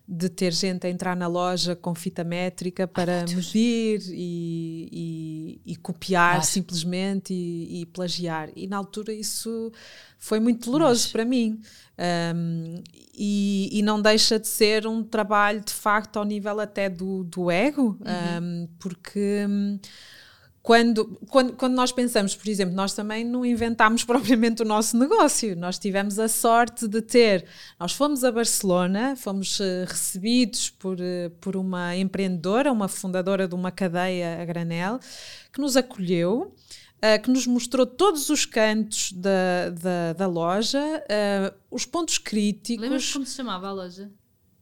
[0.09, 5.73] de ter gente a entrar na loja com fita métrica para Ai, medir e, e,
[5.73, 8.49] e copiar simplesmente e, e, plagiar.
[8.57, 9.71] E na altura isso
[10.19, 11.61] foi muito doloroso para mim.
[12.35, 12.83] Um,
[13.13, 17.51] e, e, não deixa de ser um trabalho de facto ao nível até do, do
[17.51, 18.43] ego, uhum.
[18.43, 19.79] um, porque hum,
[20.65, 25.55] quando, quando, quando nós pensamos, por exemplo, nós também não inventámos propriamente o nosso negócio,
[25.55, 27.45] nós tivemos a sorte de ter,
[27.79, 33.55] nós fomos a Barcelona, fomos uh, recebidos por, uh, por uma empreendedora, uma fundadora de
[33.55, 34.99] uma cadeia a granel,
[35.53, 36.55] que nos acolheu,
[36.97, 40.81] uh, que nos mostrou todos os cantos da, da, da loja,
[41.71, 42.83] os pontos críticos.
[42.83, 44.11] Lembras como se chamava a loja?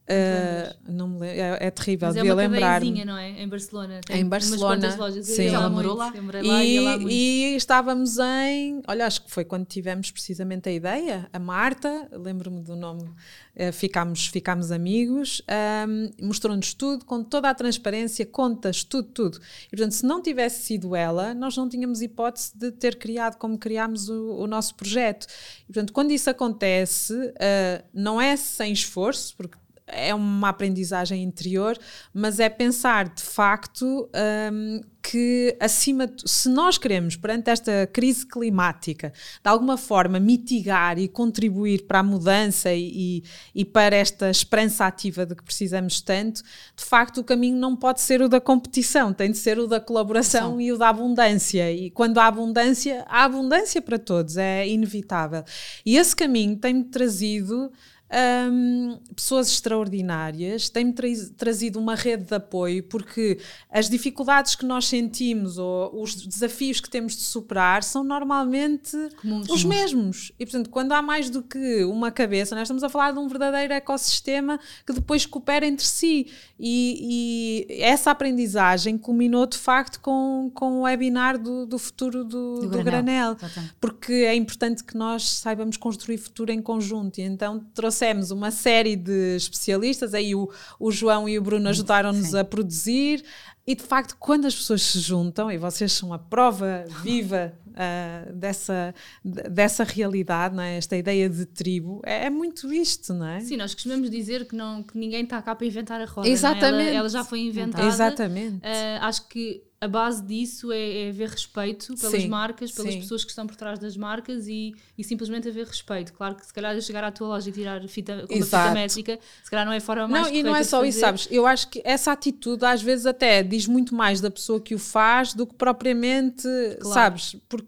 [0.03, 2.81] Uh, não me lembro, é, é terrível, Mas é devia lembrar.
[2.81, 3.41] não é?
[3.41, 4.01] Em Barcelona.
[4.05, 4.95] Tem em Barcelona.
[4.97, 5.25] lojas.
[5.25, 5.47] Sim.
[5.47, 6.11] Ela morou lá.
[6.43, 8.81] E, lá e, estávamos em.
[8.85, 11.29] Olha, acho que foi quando tivemos precisamente a ideia.
[11.31, 15.41] A Marta, lembro-me do nome, uh, ficámos, ficámos amigos,
[15.87, 19.39] um, mostrou-nos tudo, com toda a transparência, contas, tudo, tudo.
[19.67, 23.57] E portanto, se não tivesse sido ela, nós não tínhamos hipótese de ter criado como
[23.57, 25.27] criámos o, o nosso projeto.
[25.63, 29.62] E portanto, quando isso acontece, uh, não é sem esforço, porque
[29.95, 31.77] é uma aprendizagem interior,
[32.13, 34.09] mas é pensar de facto
[34.51, 39.11] um, que acima de, se nós queremos perante esta crise climática
[39.43, 43.21] de alguma forma mitigar e contribuir para a mudança e,
[43.53, 47.99] e para esta esperança ativa de que precisamos tanto, de facto o caminho não pode
[47.99, 51.69] ser o da competição, tem de ser o da colaboração e o da abundância.
[51.69, 55.43] E quando há abundância, há abundância para todos, é inevitável.
[55.85, 57.71] E esse caminho tem-me trazido
[58.13, 64.87] um, pessoas extraordinárias, tem-me tra trazido uma rede de apoio, porque as dificuldades que nós
[64.87, 69.49] sentimos ou os desafios que temos de superar são normalmente Comuns.
[69.49, 70.31] os mesmos.
[70.39, 73.27] E, portanto, quando há mais do que uma cabeça, nós estamos a falar de um
[73.27, 76.27] verdadeiro ecossistema que depois coopera entre si.
[76.59, 82.55] E, e essa aprendizagem culminou, de facto, com, com o webinar do, do futuro do,
[82.55, 83.35] do, do Granel.
[83.35, 83.37] granel
[83.79, 87.19] porque é importante que nós saibamos construir futuro em conjunto.
[87.19, 91.69] E então trouxe trouxemos uma série de especialistas, aí o, o João e o Bruno
[91.69, 93.23] ajudaram-nos a produzir,
[93.65, 98.33] e de facto, quando as pessoas se juntam, e vocês são a prova viva uh,
[98.33, 100.77] dessa, dessa realidade, não é?
[100.77, 103.39] esta ideia de tribo, é, é, muito isto, não é?
[103.41, 106.27] Sim, nós costumamos dizer que, não, que ninguém está cá para inventar a roda.
[106.27, 106.87] Exatamente.
[106.87, 106.89] É?
[106.89, 107.87] Ela, ela, já foi inventada.
[107.87, 108.57] Exatamente.
[108.57, 113.01] Uh, acho que a base disso é, é haver respeito pelas sim, marcas, pelas sim.
[113.01, 116.13] pessoas que estão por trás das marcas e, e simplesmente haver respeito.
[116.13, 119.19] Claro que se calhar chegar à tua loja e tirar fita, com uma fita métrica,
[119.43, 121.27] se calhar não é a forma mais Não, e não é só isso, sabes?
[121.29, 124.79] Eu acho que essa atitude às vezes até diz muito mais da pessoa que o
[124.79, 126.47] faz do que propriamente,
[126.79, 126.93] claro.
[126.93, 127.35] sabes?
[127.49, 127.62] Porque.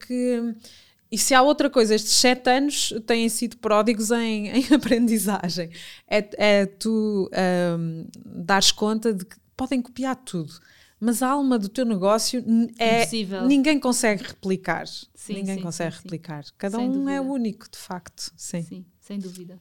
[1.12, 5.70] E se há outra coisa, estes sete anos têm sido pródigos em, em aprendizagem.
[6.08, 7.30] É, é tu
[7.78, 10.54] um, dares conta de que podem copiar tudo
[11.00, 12.44] mas a alma do teu negócio
[12.80, 13.46] é Impossível.
[13.46, 14.88] ninguém consegue replicar.
[14.88, 16.46] Sim, ninguém sim, consegue sim, replicar.
[16.58, 17.12] Cada sem um é dúvida.
[17.12, 18.32] é único, de facto.
[18.36, 19.60] Sim, sim sem dúvida.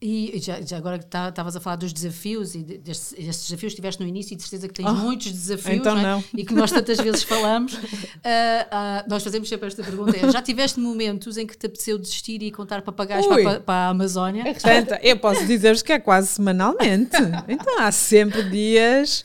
[0.00, 3.72] E já, já agora que estavas tá, a falar dos desafios e destes, destes desafios
[3.72, 6.04] que tiveste no início e de certeza que tens oh, muitos desafios então não é?
[6.04, 6.24] não.
[6.34, 10.40] e que nós tantas vezes falamos, uh, uh, nós fazemos sempre esta pergunta: é, já
[10.40, 14.44] tiveste momentos em que te apeteceu desistir e contar papagaios para, para, a Amazónia?
[14.46, 17.16] É, eu posso dizer-vos que é quase semanalmente.
[17.48, 19.24] Então há sempre dias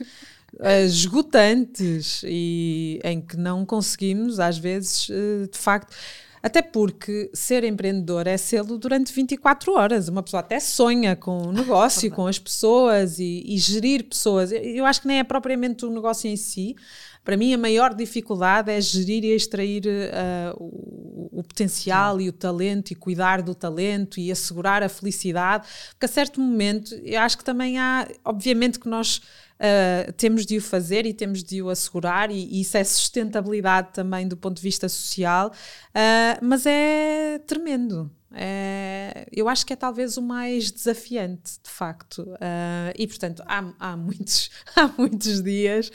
[0.87, 5.05] esgotantes e em que não conseguimos, às vezes,
[5.51, 5.95] de facto.
[6.43, 10.09] Até porque ser empreendedor é sê-lo durante 24 horas.
[10.09, 14.51] Uma pessoa até sonha com o negócio, com as pessoas e, e, gerir pessoas.
[14.51, 16.75] Eu acho que nem é propriamente o negócio em si,
[17.23, 22.25] para mim a maior dificuldade é gerir e extrair uh, o, o, potencial Sim.
[22.25, 26.93] e o talento e cuidar do talento e assegurar a felicidade, porque a certo momento
[26.95, 29.21] eu acho que também há, obviamente que nós
[29.59, 33.89] Uh, temos de o fazer e temos de o assegurar, e, e, isso é sustentabilidade
[33.93, 38.11] também do ponto de vista social, uh, mas é tremendo.
[38.35, 42.23] É, eu acho que é talvez o mais desafiante, de facto.
[42.23, 45.91] Uh, e, portanto, há, há, muitos, há muitos dias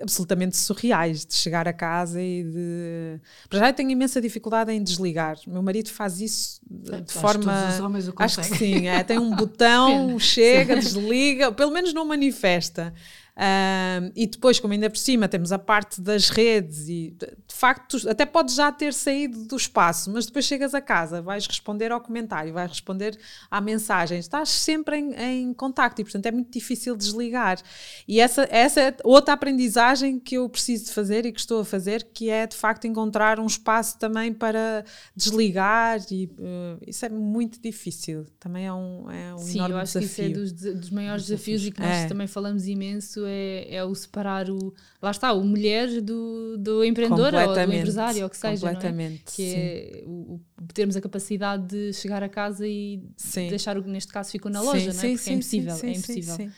[0.00, 3.20] absolutamente surreais de chegar a casa e de.
[3.48, 5.36] Para já eu tenho imensa dificuldade em desligar.
[5.46, 7.52] Meu marido faz isso de, de forma.
[8.16, 12.94] Acho que sim, é, tem um botão, chega, desliga, pelo menos não manifesta.
[13.36, 17.96] Um, e depois, como ainda por cima temos a parte das redes, e de facto,
[18.08, 22.00] até podes já ter saído do espaço, mas depois chegas a casa, vais responder ao
[22.00, 23.18] comentário, vais responder
[23.50, 27.58] à mensagem, estás sempre em, em contacto e, portanto, é muito difícil desligar.
[28.06, 31.64] E essa, essa é outra aprendizagem que eu preciso de fazer e que estou a
[31.64, 34.84] fazer, que é de facto encontrar um espaço também para
[35.16, 38.26] desligar, e uh, isso é muito difícil.
[38.38, 40.24] Também é um, é um Sim, enorme eu acho desafio.
[40.24, 42.06] que isso é dos, dos maiores desafios, desafios e que nós é.
[42.06, 44.74] também falamos imenso é, é o separar o.
[45.00, 48.66] Lá está, o mulher do, do empreendedor ou do empresário, ou o que seja.
[48.66, 49.22] Completamente.
[49.22, 49.34] É?
[49.34, 53.48] Que é o, o, termos a capacidade de chegar a casa e sim.
[53.48, 55.08] deixar o que neste caso ficou na loja, sim, não é?
[55.08, 55.74] Porque sim, é impossível.
[55.74, 56.50] é impossível.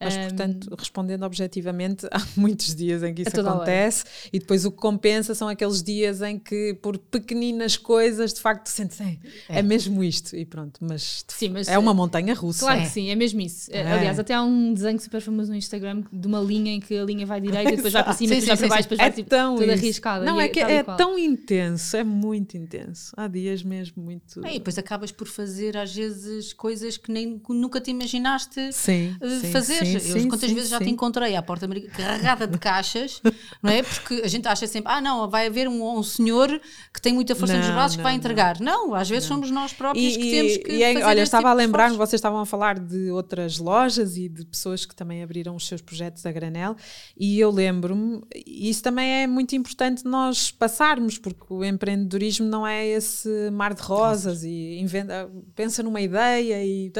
[0.00, 4.70] Mas, um, portanto, respondendo objetivamente, há muitos dias em que isso acontece e depois o
[4.70, 9.62] que compensa são aqueles dias em que, por pequeninas coisas, de facto, sentes, é, é
[9.62, 10.78] mesmo isto e pronto.
[10.80, 12.60] Mas, sim, mas é uma montanha russa.
[12.60, 12.84] Claro é.
[12.84, 13.70] que sim, é mesmo isso.
[13.72, 13.90] É.
[13.90, 17.04] Aliás, até há um desenho super famoso no Instagram de uma linha em que a
[17.04, 19.12] linha vai direita e depois vai para cima, e depois vai para baixo, depois vai
[19.12, 19.84] tipo, tão toda isso.
[19.84, 20.24] arriscada.
[20.24, 23.12] Não, é, é que é tão intenso, é muito intenso.
[23.16, 24.44] Há dias mesmo muito.
[24.44, 29.16] É, e depois acabas por fazer, às vezes, coisas que nem nunca te imaginaste sim,
[29.52, 29.87] fazer.
[29.88, 33.20] Sim, eu sim, quantas sim, vezes já te encontrei à porta carregada de caixas,
[33.62, 33.82] não é?
[33.82, 36.48] Porque a gente acha sempre, ah, não, vai haver um, um senhor
[36.92, 38.60] que tem muita força não, nos braços não, que vai entregar.
[38.60, 40.72] Não, às vezes somos nós próprios e, que temos que.
[40.72, 44.28] E, é, olha, estava tipo a lembrar-me, vocês estavam a falar de outras lojas e
[44.28, 46.76] de pessoas que também abriram os seus projetos a granel,
[47.16, 52.86] e eu lembro-me, isso também é muito importante nós passarmos, porque o empreendedorismo não é
[52.86, 56.92] esse mar de rosas e inventa, pensa numa ideia e.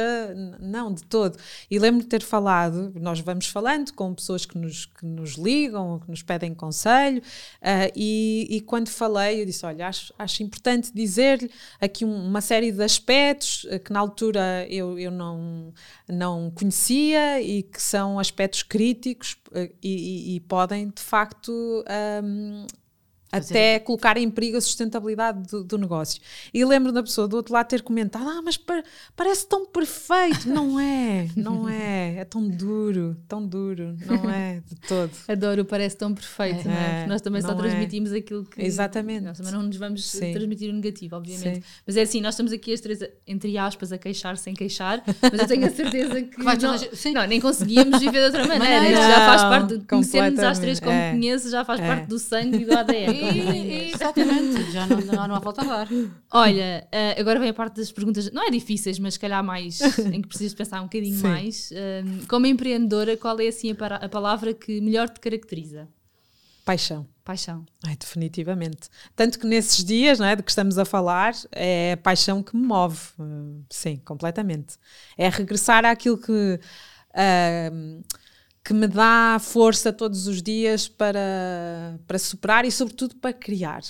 [0.61, 1.39] Não, de todo.
[1.71, 5.35] E lembro-me de ter falado, nós nós vamos falando com pessoas que nos, que nos
[5.35, 10.43] ligam, que nos pedem conselho, uh, e, e, quando falei, eu disse: Olha, acho, acho
[10.43, 15.73] importante dizer-lhe aqui uma série de aspectos uh, que na altura eu, eu não,
[16.09, 21.85] não conhecia e que são aspectos críticos uh, e, e, e, podem de facto.
[22.23, 22.67] Um,
[23.31, 26.21] até colocar em perigo a sustentabilidade do, do, negócio.
[26.53, 28.83] E lembro da pessoa do outro lado ter comentado: Ah, mas pa
[29.15, 30.49] parece tão perfeito.
[30.59, 32.17] Não é, não é.
[32.19, 33.97] É tão duro, tão duro.
[34.07, 35.11] Não é de todo.
[35.29, 36.95] Adoro, parece tão perfeito, é, não é?
[36.95, 37.55] Porque nós também só é.
[37.55, 38.17] transmitimos é.
[38.17, 38.63] aquilo que.
[38.63, 39.25] Exatamente.
[39.25, 40.33] Nós também não nos vamos Sim.
[40.33, 41.57] transmitir o negativo, obviamente.
[41.57, 41.63] Sim.
[41.87, 45.41] Mas é assim, nós estamos aqui as três, entre aspas, a queixar sem queixar, mas
[45.41, 46.43] eu tenho a certeza que.
[46.43, 46.77] Vai, não,
[47.15, 48.89] não, nem conseguíamos viver de outra maneira.
[48.89, 49.79] Isto já faz parte.
[49.89, 51.11] Conhecermos às três como é.
[51.13, 53.18] conheço, já faz parte do sangue e do ADN.
[53.95, 55.89] Exatamente, já não, não, não há volta a dar.
[56.31, 59.81] Olha, uh, agora vem a parte das perguntas, não é difíceis, mas se calhar mais,
[59.99, 61.23] em que precisas pensar um bocadinho Sim.
[61.23, 61.71] mais.
[61.71, 65.89] Uh, como empreendedora, qual é assim a, a palavra que melhor te caracteriza?
[66.65, 67.07] Paixão.
[67.25, 67.67] Paixão.
[67.85, 68.89] Ai, definitivamente.
[69.15, 72.57] Tanto que nesses dias não é, de que estamos a falar, é a paixão que
[72.57, 72.99] me move.
[73.71, 74.77] Sim, completamente.
[75.17, 76.61] É regressar àquilo que.
[77.11, 78.03] Uh,
[78.69, 83.81] que me dá força todos os dias para, para superar e, sobretudo, para criar.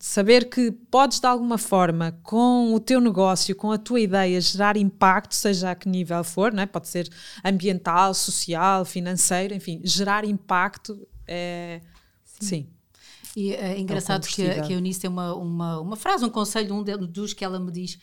[0.00, 4.76] Saber que podes, de alguma forma, com o teu negócio, com a tua ideia, gerar
[4.76, 6.66] impacto, seja a que nível for, não é?
[6.66, 7.08] pode ser
[7.44, 11.80] ambiental, social, financeiro, enfim, gerar impacto é.
[12.24, 12.46] Sim.
[12.46, 12.68] sim.
[13.36, 16.28] E é engraçado é que, a, que a Eunice tem uma, uma, uma frase, um
[16.30, 18.00] conselho, um dos que ela me diz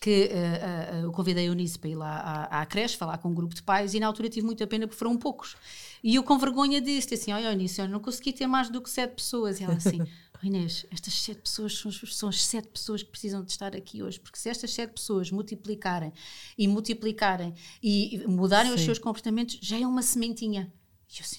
[0.00, 3.28] que uh, uh, eu convidei a Eunice para ir lá à, à, creche, falar com
[3.28, 5.56] um grupo de pais, e na altura tive muita pena porque foram poucos.
[6.02, 8.88] E eu com vergonha disse assim: Olha, Eunice, eu não consegui ter mais do que
[8.88, 9.60] sete pessoas.
[9.60, 10.00] E ela assim.
[10.42, 14.02] Oh Inês, estas sete pessoas são, são as sete pessoas que precisam de estar aqui
[14.02, 16.14] hoje, porque se estas sete pessoas multiplicarem
[16.56, 18.76] e multiplicarem e mudarem Sim.
[18.76, 20.72] os seus comportamentos, já é uma sementinha.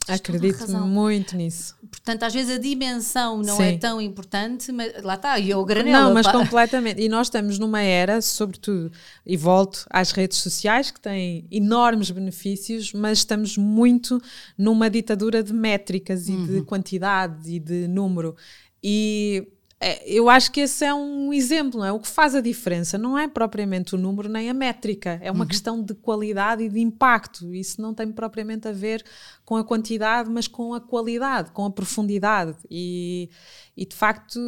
[0.07, 1.75] Acredito muito nisso.
[1.89, 3.75] Portanto, às vezes a dimensão não é Sim.
[3.75, 6.07] é tão importante, mas lá está, e eu granela.
[6.07, 6.33] Não, mas pá.
[6.33, 7.01] completamente.
[7.01, 8.91] E nós estamos numa era, sobretudo,
[9.25, 14.21] e volto às redes sociais, que têm enormes benefícios, mas estamos muito
[14.57, 16.45] numa ditadura de métricas e uhum.
[16.45, 18.35] de quantidade e de número.
[18.83, 19.60] E é,
[20.05, 21.91] eu acho que esse é um exemplo, não é?
[21.91, 25.43] O que faz a diferença não é propriamente o número nem a métrica, é uma
[25.43, 25.47] uhum.
[25.47, 27.51] questão de qualidade e de impacto.
[27.53, 29.03] Isso não tem propriamente a ver
[29.43, 32.55] com a quantidade, mas com a qualidade, com a profundidade.
[32.69, 33.29] E,
[33.75, 34.39] e de facto,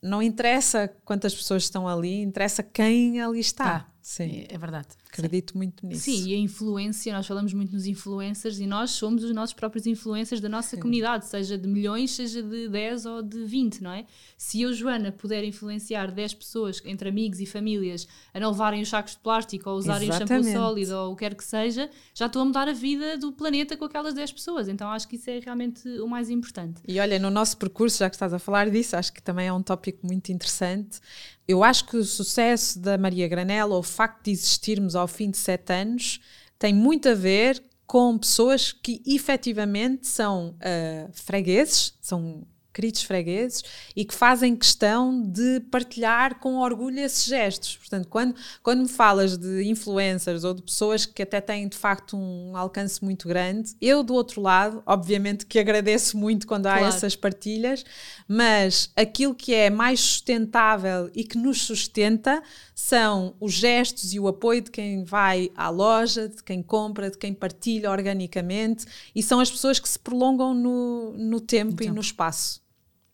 [0.00, 3.88] não interessa quantas pessoas estão ali, interessa quem ali está.
[3.88, 4.46] Ah, Sim.
[4.48, 4.86] É, é verdade.
[5.12, 5.58] Acredito Sim.
[5.58, 6.04] muito nisso.
[6.04, 9.84] Sim, e a influência, nós falamos muito nos influencers e nós somos os nossos próprios
[9.84, 10.82] influencers da nossa Sim.
[10.82, 14.06] comunidade, seja de milhões, seja de 10 ou de 20, não é?
[14.38, 18.88] Se eu, Joana, puder influenciar 10 pessoas entre amigos e famílias a não levarem os
[18.88, 20.44] sacos de plástico ou usarem Exatamente.
[20.46, 23.32] shampoo sólido ou o que quer que seja, já estou a mudar a vida do
[23.32, 24.68] planeta com aquelas 10 pessoas.
[24.68, 26.80] Então acho que isso é realmente o mais importante.
[26.86, 29.52] E olha, no nosso percurso, já que estás a falar disso, acho que também é
[29.52, 31.00] um tópico muito interessante.
[31.48, 35.36] Eu acho que o sucesso da Maria Granella, o facto de existirmos ao fim de
[35.36, 36.20] sete anos,
[36.58, 42.44] tem muito a ver com pessoas que efetivamente são uh, fregueses, são
[42.76, 43.64] queridos fregueses,
[43.96, 47.78] e que fazem questão de partilhar com orgulho esses gestos.
[47.78, 52.18] Portanto, quando, quando me falas de influencers ou de pessoas que até têm de facto
[52.18, 56.86] um alcance muito grande, eu do outro lado, obviamente que agradeço muito quando há claro.
[56.86, 57.82] essas partilhas,
[58.28, 62.42] mas aquilo que é mais sustentável e que nos sustenta
[62.74, 67.16] são os gestos e o apoio de quem vai à loja, de quem compra, de
[67.16, 71.86] quem partilha organicamente, e são as pessoas que se prolongam no, no tempo então.
[71.86, 72.65] e no espaço.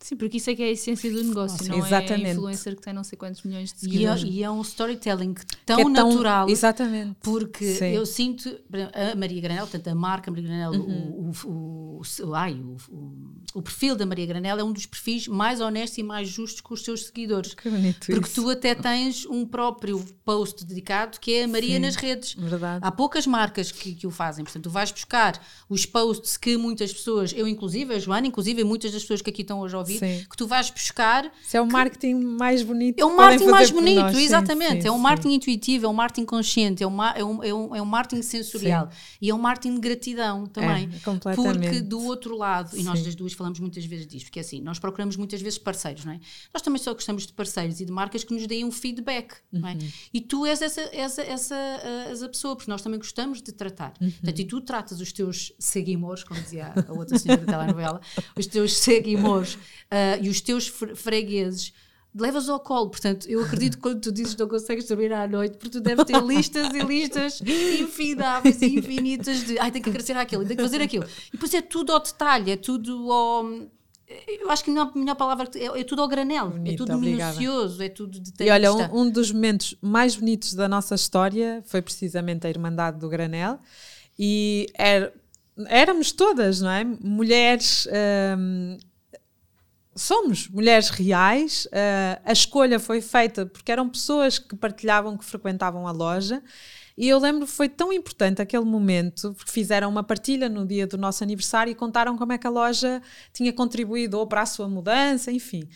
[0.02, 2.24] Sim, porque isso é que é a essência do negócio, não exatamente.
[2.24, 4.24] é a influencer que tem não sei quantos milhões de seguidores.
[4.24, 5.34] E é, e é um storytelling
[5.64, 6.48] tão, é tão natural.
[6.48, 7.16] Exatamente.
[7.22, 7.92] Porque Sim.
[7.92, 8.58] eu sinto,
[8.92, 11.32] a Maria Granel, portanto, a marca Maria Granel, uhum.
[11.46, 13.12] o, o, o, ai, o, o,
[13.54, 16.74] o, perfil da Maria Granel é um dos perfis mais honestos e mais justos com
[16.74, 17.54] os seus seguidores.
[17.54, 18.42] Que bonito Porque isso.
[18.42, 22.34] tu até tens um próprio post dedicado que é a Maria Sim, nas redes.
[22.34, 22.80] Verdade.
[22.82, 24.44] Há poucas marcas que, que o fazem.
[24.44, 28.90] Portanto, tu vais buscar os posts que muitas pessoas, eu inclusive, a Joana, inclusive muitas
[28.90, 30.26] das pessoas que aqui estão hoje a ouvir, Sim.
[30.28, 31.30] que tu vais buscar.
[31.42, 32.98] Se é o marketing mais bonito.
[32.98, 34.72] É o marketing mais bonito, exatamente.
[34.72, 37.54] Sim, sim, é um marketing intuitivo, é um marketing consciente, é um, é um, é
[37.54, 38.88] um, é um marketing sensorial.
[39.20, 40.88] E é um marketing de gratidão também.
[40.94, 41.60] É, completamente.
[41.60, 44.60] Porque do outro lado, e nós das duas falamos muitas vezes disto, porque é assim,
[44.60, 46.20] nós procuramos muitas vezes parceiros, não é?
[46.52, 49.60] Nós também só gostamos de parceiros e de marcas que nos deem um feedback, uhum.
[49.60, 49.72] não é?
[49.72, 49.88] Uhum.
[50.12, 51.56] E tu és essa, essa, essa,
[52.10, 53.94] essa pessoa, porque nós também gostamos de tratar.
[54.00, 54.10] Uhum.
[54.10, 58.00] Portanto, e tu tratas os teus seguimores, como dizia a outra senhora da telenovela,
[58.36, 59.58] os teus seguimores
[59.92, 61.72] uh, e os teus fregueses
[62.14, 62.90] levas ao colo.
[62.90, 65.80] Portanto, eu acredito que quando tu dizes que não consegues dormir à noite, porque tu
[65.80, 70.56] deves ter listas e listas infindáveis e infinitas de ai, tem que agradecer aquilo, tem
[70.56, 71.04] que fazer aquilo.
[71.28, 73.46] E depois é tudo ao detalhe, é tudo ao.
[74.28, 76.76] Eu acho que a melhor, melhor palavra é, é, tudo ao granel, é Bonito, é
[76.76, 77.32] tudo obrigada.
[77.32, 78.44] minucioso, é tudo detalhista.
[78.44, 82.98] E olha, um, um, dos momentos mais bonitos da nossa história foi precisamente a Irmandade
[82.98, 83.58] do Granel.
[84.18, 85.14] E era,
[85.66, 86.84] éramos todas, não é?
[86.84, 87.88] Mulheres.
[88.36, 88.76] Hum,
[89.94, 91.66] somos mulheres reais.
[91.66, 96.42] Uh, a escolha foi feita porque eram pessoas que partilhavam, que frequentavam a loja.
[96.96, 100.86] E eu lembro que foi tão importante aquele momento, porque fizeram uma partilha no dia
[100.86, 103.00] do nosso aniversário e contaram como é que a loja
[103.32, 105.66] tinha contribuído ou para a sua mudança, enfim.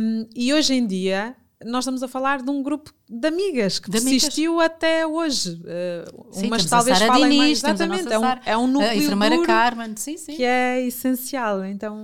[0.00, 1.34] Um, e hoje em dia
[1.64, 4.66] nós estamos a falar de um grupo de amigas que de persistiu amigas.
[4.66, 5.52] até hoje.
[5.52, 7.80] Uh, sim, umas talvez a falem Diniz, mais.
[7.80, 10.36] Exatamente, é um, é um núcleo a enfermeira Carmen, sim, sim.
[10.36, 11.64] que é essencial.
[11.64, 11.96] Então,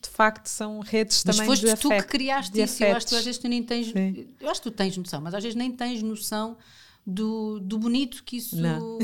[0.00, 2.84] de facto, são redes mas também foste de tu afeto, que criaste isso.
[2.84, 3.92] Eu acho que tu às vezes tu nem tens.
[3.92, 4.26] Sim.
[4.40, 6.56] Eu acho que tu tens noção, mas às vezes nem tens noção
[7.04, 8.56] do, do bonito que isso,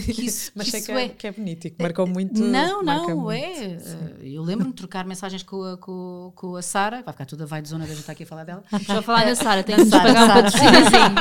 [0.04, 1.08] que isso, Mas que sei isso que é, é.
[1.08, 2.40] que é bonito e que marcou muito.
[2.40, 3.76] Não, não, muito, é.
[4.22, 7.60] Eu lembro-me de trocar mensagens com a, com, com a Sara, vai ficar toda vai
[7.60, 8.62] de zona da gente estar aqui a falar dela.
[8.86, 11.14] Já falar na Sara, tem que nos pagar um patrocíniozinho.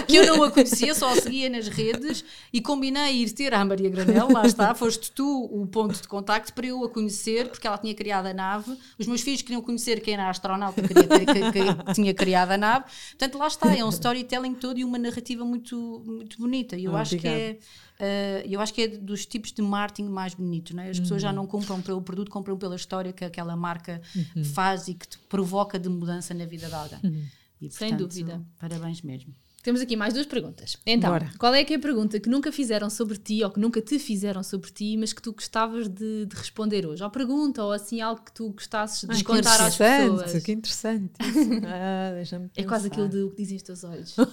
[0.08, 3.64] que eu não a conhecia, só a seguia nas redes e combinei ir ter a
[3.64, 7.64] Maria Granel, lá está, foste tu o ponto de contacto para eu a conhecer, porque
[7.64, 8.76] ela tinha criado a nave.
[8.98, 12.50] Os meus filhos queriam conhecer quem era a astronauta que, que, que, que tinha criado
[12.50, 12.86] a nave.
[13.10, 16.76] Portanto, lá está, é um storytelling todo e uma narrativa muito, muito bonita.
[16.76, 17.58] E eu acho que é.
[17.98, 20.88] Uh, eu acho que é dos tipos de marketing mais bonitos, não é?
[20.88, 21.02] As uhum.
[21.02, 21.36] pessoas já uhum.
[21.36, 24.44] não compram pelo produto, compram pela história que aquela marca uhum.
[24.44, 26.98] faz e que te provoca de mudança na vida de alguém.
[27.04, 27.24] Uhum.
[27.60, 28.42] E, portanto, Sem dúvida.
[28.58, 29.34] Parabéns mesmo.
[29.62, 30.78] Temos aqui mais duas perguntas.
[30.86, 31.30] Então, Bora.
[31.38, 33.98] qual é que é a pergunta que nunca fizeram sobre ti ou que nunca te
[33.98, 37.02] fizeram sobre ti, mas que tu gostavas de, de responder hoje?
[37.04, 40.42] Ou pergunta, ou assim algo que tu gostasses de Ai, contar às pessoas.
[40.42, 41.12] Que interessante.
[41.66, 42.14] ah,
[42.56, 44.16] é quase aquilo de o que dizem os teus olhos.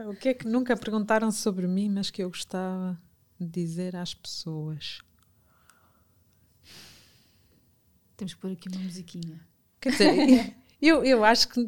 [0.00, 3.00] o que é que nunca perguntaram sobre mim, mas que eu gostava
[3.38, 4.98] de dizer às pessoas?
[8.16, 9.40] Temos que pôr aqui uma musiquinha.
[9.80, 11.60] Quer dizer, Eu, eu acho que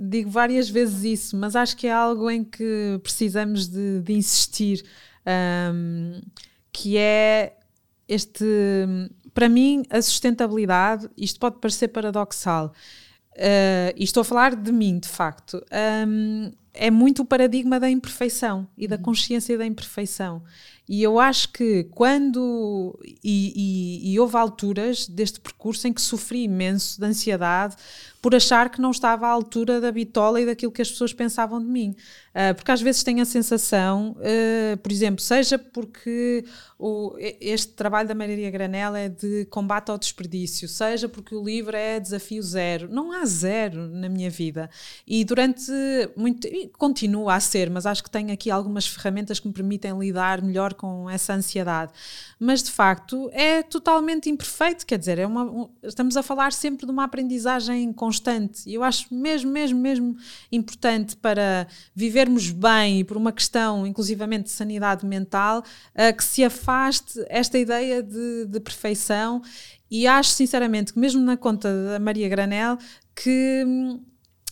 [0.00, 4.84] digo várias vezes isso, mas acho que é algo em que precisamos de, de insistir,
[5.72, 6.20] um,
[6.70, 7.56] que é
[8.06, 8.44] este
[9.32, 12.72] para mim, a sustentabilidade, isto pode parecer paradoxal,
[13.32, 15.64] uh, e estou a falar de mim, de facto,
[16.06, 19.02] um, é muito o paradigma da imperfeição e da uhum.
[19.02, 20.42] consciência da imperfeição.
[20.88, 22.98] E eu acho que quando.
[23.22, 23.52] E,
[24.04, 27.76] e, e, houve alturas deste percurso em que sofri imenso de ansiedade
[28.20, 31.58] por achar que não estava à altura da bitola e daquilo que as pessoas pensavam
[31.58, 31.96] de mim.
[32.30, 36.44] Uh, porque às vezes tenho a sensação, uh, por exemplo, seja porque
[36.78, 41.76] o, este trabalho da Maria Granella é de combate ao desperdício, seja porque o livro
[41.76, 42.88] é desafio zero.
[42.88, 44.70] Não há zero na minha vida.
[45.06, 45.72] E durante
[46.16, 46.46] muito.
[46.46, 50.40] E continua a ser, mas acho que tenho aqui algumas ferramentas que me permitem lidar
[50.40, 51.92] melhor com essa ansiedade.
[52.38, 56.86] Mas de facto é totalmente imperfeito, quer dizer, é uma, um, estamos a falar sempre
[56.86, 58.09] de uma aprendizagem constante.
[58.66, 60.16] E eu acho mesmo, mesmo, mesmo
[60.52, 66.22] importante para viver vivermos bem e por uma questão, inclusivamente, de sanidade mental, uh, que
[66.22, 69.42] se afaste esta ideia de, de perfeição.
[69.90, 72.78] E acho, sinceramente, que mesmo na conta da Maria Granel,
[73.14, 74.00] que hum,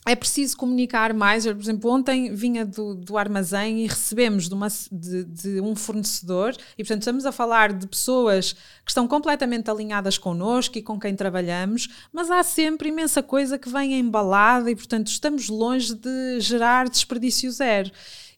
[0.08, 1.44] é preciso comunicar mais.
[1.44, 5.76] Eu, por exemplo, ontem vinha do, do armazém e recebemos de, uma, de, de, um
[5.76, 8.54] fornecedor, e portanto estamos a falar de pessoas
[8.84, 13.68] que estão completamente alinhadas connosco e com quem trabalhamos, mas há sempre imensa coisa que
[13.68, 17.90] vem embalada e, portanto, estamos longe de gerar desperdício zero.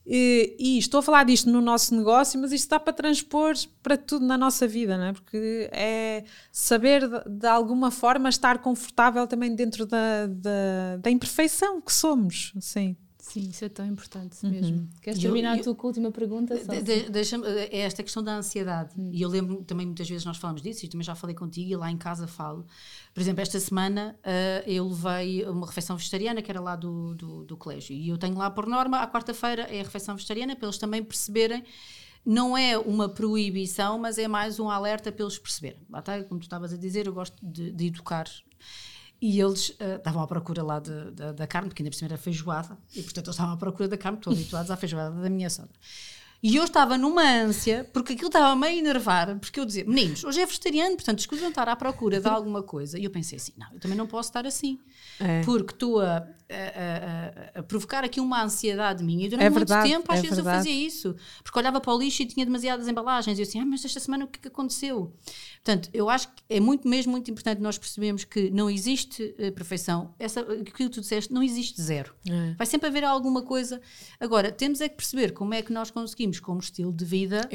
[0.05, 4.25] E, estou a falar disto no nosso negócio, mas isto dá para transpor para tudo
[4.25, 5.13] na nossa vida, não é?
[5.13, 11.79] Porque é saber de, de alguma forma estar confortável também dentro da, da, da imperfeição
[11.79, 12.95] que somos, sim.
[13.31, 14.51] Sim, isso é tão importante uhum.
[14.51, 14.89] mesmo.
[15.01, 16.53] Queres terminar eu, com a última pergunta?
[16.81, 18.91] De, deixa é esta questão da ansiedade.
[18.97, 19.09] Hum.
[19.13, 21.75] E eu lembro também, muitas vezes nós falamos disso, e também já falei contigo, e
[21.77, 22.65] lá em casa falo.
[23.13, 27.45] Por exemplo, esta semana uh, eu levei uma refeição vegetariana, que era lá do, do,
[27.45, 27.95] do colégio.
[27.95, 31.01] E eu tenho lá, por norma, à quarta-feira é a refeição vegetariana, para eles também
[31.01, 31.63] perceberem
[32.23, 35.79] não é uma proibição, mas é mais um alerta para eles perceberem.
[35.89, 38.27] Lá está, como tu estavas a dizer, eu gosto de, de educar
[39.21, 42.07] e eles uh, estavam à procura lá de, de, da carne, porque ainda por cima
[42.07, 45.29] era feijoada, e portanto eles estavam à procura da carne, estão habituados à feijoada da
[45.29, 45.71] minha sogra.
[46.43, 50.23] E eu estava numa ânsia, porque aquilo estava meio a enervar, porque eu dizia, meninos,
[50.23, 52.97] hoje é vegetariano, portanto, escusam estar à procura de alguma coisa.
[52.97, 54.79] E eu pensei assim, não, eu também não posso estar assim,
[55.19, 55.43] é.
[55.43, 59.25] porque estou a, a, a, a, provocar aqui uma ansiedade minha.
[59.25, 60.57] E durante é verdade, muito tempo, às é vezes verdade.
[60.57, 63.59] eu fazia isso, porque olhava para o lixo e tinha demasiadas embalagens, e eu assim,
[63.59, 65.13] ah, mas esta semana o que, é que aconteceu?
[65.63, 69.51] Portanto, eu acho que é muito mesmo muito importante nós percebemos que não existe uh,
[69.51, 70.13] perfeição.
[70.17, 72.13] Essa, aquilo que tu disseste, não existe zero.
[72.27, 72.53] É.
[72.55, 73.81] Vai sempre haver alguma coisa.
[74.19, 77.47] Agora, temos é que perceber como é que nós conseguimos, como estilo de vida,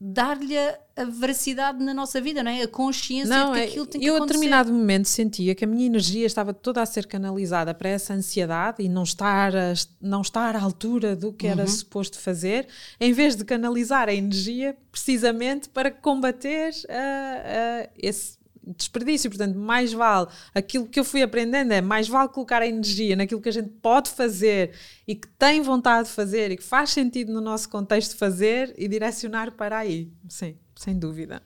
[0.00, 0.56] dar-lhe
[0.96, 2.62] a, veracidade na nossa vida, não é?
[2.62, 4.36] A consciência não, de que é, aquilo tem que eu, acontecer.
[4.36, 7.88] Eu, a determinado momento, sentia que a minha energia estava toda a ser canalizada para
[7.88, 11.68] essa ansiedade e não estar, a, não estar à altura do que era uhum.
[11.68, 12.66] suposto fazer,
[13.00, 19.30] em vez de canalizar a energia precisamente para combater a uh, esse desperdício.
[19.30, 23.40] Portanto, mais vale aquilo que eu fui aprendendo é mais vale colocar a energia naquilo
[23.40, 24.72] que a gente pode fazer
[25.06, 28.86] e que tem vontade de fazer e que faz sentido no nosso contexto fazer e
[28.86, 30.10] direcionar para aí.
[30.28, 31.40] Sim, sem dúvida.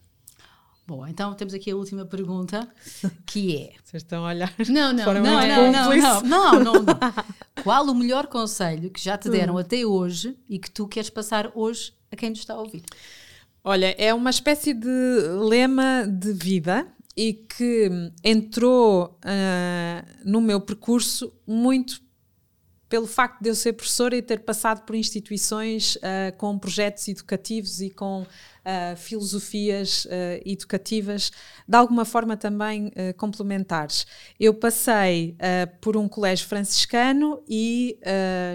[0.86, 2.66] Bom, então temos aqui a última pergunta,
[3.26, 3.72] que é...
[3.84, 6.84] Vocês estão a olhar Não, não, não, não, não, não, não, não.
[7.62, 9.58] Qual o melhor conselho que já te deram hum.
[9.58, 12.84] até hoje e que tu queres passar hoje a quem nos está a ouvir?
[13.64, 14.88] Olha, é uma espécie de
[15.48, 17.90] lema de vida e que
[18.22, 22.00] entrou uh, no meu percurso muito
[22.88, 27.80] pelo facto de eu ser professora e ter passado por instituições uh, com projetos educativos
[27.80, 28.24] e com
[28.66, 30.08] uh, filosofias uh,
[30.44, 31.30] educativas
[31.66, 34.06] de alguma forma também uh, complementares.
[34.38, 35.36] Eu passei
[35.80, 37.98] por um colégio franciscano e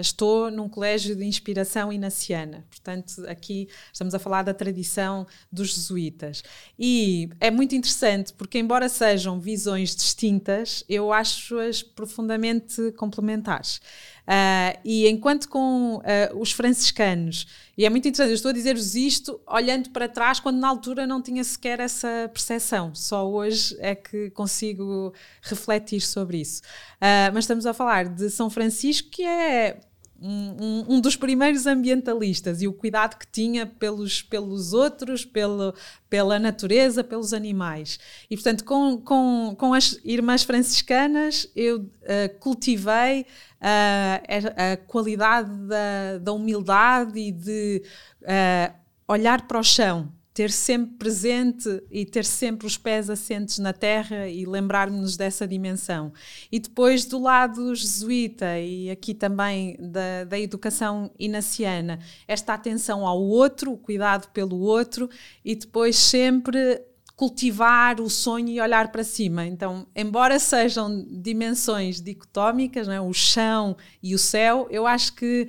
[0.00, 2.64] estou num colégio de inspiração inaciana.
[2.68, 6.42] Portanto, aqui estamos a falar da tradição dos jesuítas.
[6.78, 13.80] E é muito interessante porque, embora sejam visões distintas, eu acho-as profundamente complementares.
[14.22, 17.46] Uh, e enquanto com uh, os franciscanos,
[17.76, 21.06] e é muito interessante, eu estou a dizer-vos isto olhando para trás, quando na altura
[21.06, 26.62] não tinha sequer essa percepção, só hoje é que consigo refletir sobre isso.
[26.96, 29.80] Uh, mas estamos a falar de São Francisco, que é
[30.22, 35.74] um, um, dos primeiros ambientalistas e o cuidado que tinha pelos, pelos outros, pelo,
[36.08, 37.98] pela natureza, pelos animais.
[38.30, 46.18] E, portanto, com, com, com as irmãs franciscanas, eu uh, cultivei uh, a, qualidade da,
[46.18, 47.82] da humildade e de
[48.22, 48.81] uh,
[49.12, 54.26] olhar para o chão ter sempre presente e ter sempre os pés assentes na terra
[54.28, 56.12] e lembrarmos-nos dessa dimensão.
[56.50, 63.20] E depois do lado jesuíta e aqui também da, da educação inaciana, esta atenção ao
[63.20, 65.10] outro, o cuidado pelo outro
[65.44, 66.82] e depois sempre
[67.14, 69.46] cultivar o sonho e olhar para cima.
[69.46, 73.00] Então, embora sejam dimensões dicotómicas, é?
[73.00, 75.48] o chão e o céu, eu acho que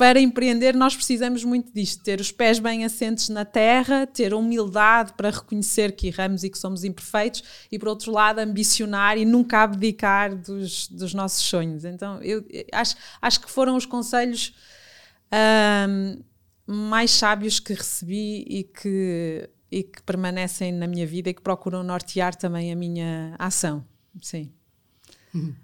[0.00, 5.12] para empreender nós precisamos muito disto, ter os pés bem assentes na terra, ter humildade
[5.12, 9.62] para reconhecer que erramos e que somos imperfeitos e por outro lado ambicionar e nunca
[9.62, 11.84] abdicar dos, dos nossos sonhos.
[11.84, 12.42] Então eu
[12.72, 14.54] acho, acho que foram os conselhos
[16.66, 21.82] mais sábios que recebi e que, e que permanecem na minha vida e que procuram
[21.82, 23.84] nortear também a minha ação.
[24.22, 24.50] Sim.
[25.34, 25.54] Uhum.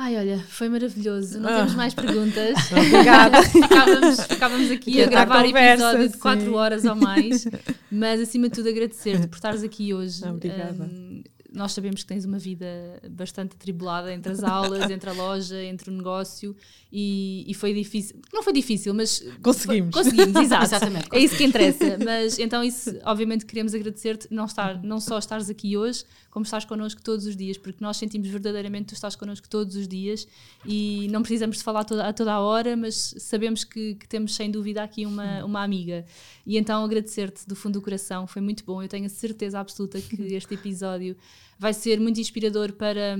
[0.00, 1.40] Ai, olha, foi maravilhoso.
[1.40, 1.56] Não ah.
[1.56, 2.54] temos mais perguntas.
[2.70, 3.42] Obrigada.
[3.42, 7.48] ficávamos, ficávamos aqui a gravar conversa, episódio de 4 horas ou mais,
[7.90, 10.24] mas acima de tudo agradecer-te por estares aqui hoje.
[10.24, 10.84] Obrigada.
[10.84, 12.66] Um, nós sabemos que tens uma vida
[13.10, 16.54] bastante atribulada entre as aulas, entre a loja, entre o negócio
[16.90, 18.16] e, e foi difícil.
[18.32, 19.20] Não foi difícil, mas.
[19.42, 19.94] Conseguimos.
[19.94, 20.64] Foi, conseguimos, exato.
[20.64, 21.08] Exatamente.
[21.12, 21.98] É isso que interessa.
[22.02, 26.64] Mas então, isso, obviamente, queremos agradecer-te, não, estar, não só estares aqui hoje, como estás
[26.64, 30.26] connosco todos os dias, porque nós sentimos verdadeiramente que tu estás connosco todos os dias
[30.64, 34.34] e não precisamos de falar toda, a toda a hora, mas sabemos que, que temos
[34.34, 36.06] sem dúvida aqui uma, uma amiga.
[36.46, 38.82] E então agradecer-te do fundo do coração, foi muito bom.
[38.82, 41.14] Eu tenho a certeza absoluta que este episódio
[41.58, 43.16] vai ser muito inspirador para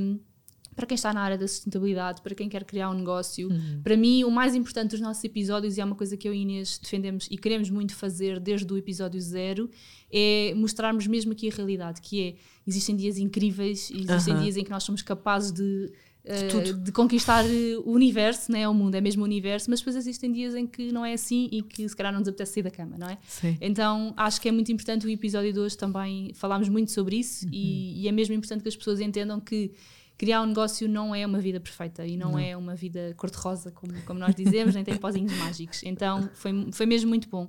[0.78, 3.48] para quem está na área da sustentabilidade, para quem quer criar um negócio.
[3.48, 3.80] Uhum.
[3.82, 6.42] Para mim, o mais importante dos nossos episódios, e é uma coisa que eu e
[6.42, 9.68] Inês defendemos e queremos muito fazer desde o episódio zero,
[10.08, 14.42] é mostrarmos mesmo aqui a realidade, que é, existem dias incríveis, existem uhum.
[14.42, 15.90] dias em que nós somos capazes de
[16.28, 17.44] de, uh, de, conquistar
[17.84, 18.68] o universo, né?
[18.68, 21.48] o mundo, é mesmo o universo, mas depois existem dias em que não é assim
[21.50, 23.18] e que se calhar não nos apetece sair da cama, não é?
[23.26, 23.56] Sim.
[23.60, 27.46] Então acho que é muito importante o episódio de hoje também falámos muito sobre isso
[27.46, 27.50] uhum.
[27.52, 29.72] e, e, é mesmo importante que as pessoas entendam que
[30.18, 32.38] criar um negócio não é uma vida perfeita e não, não.
[32.38, 35.82] é uma vida cor-de-rosa, como, como nós dizemos, nem tem pozinhos mágicos.
[35.84, 37.48] Então foi, foi mesmo muito bom.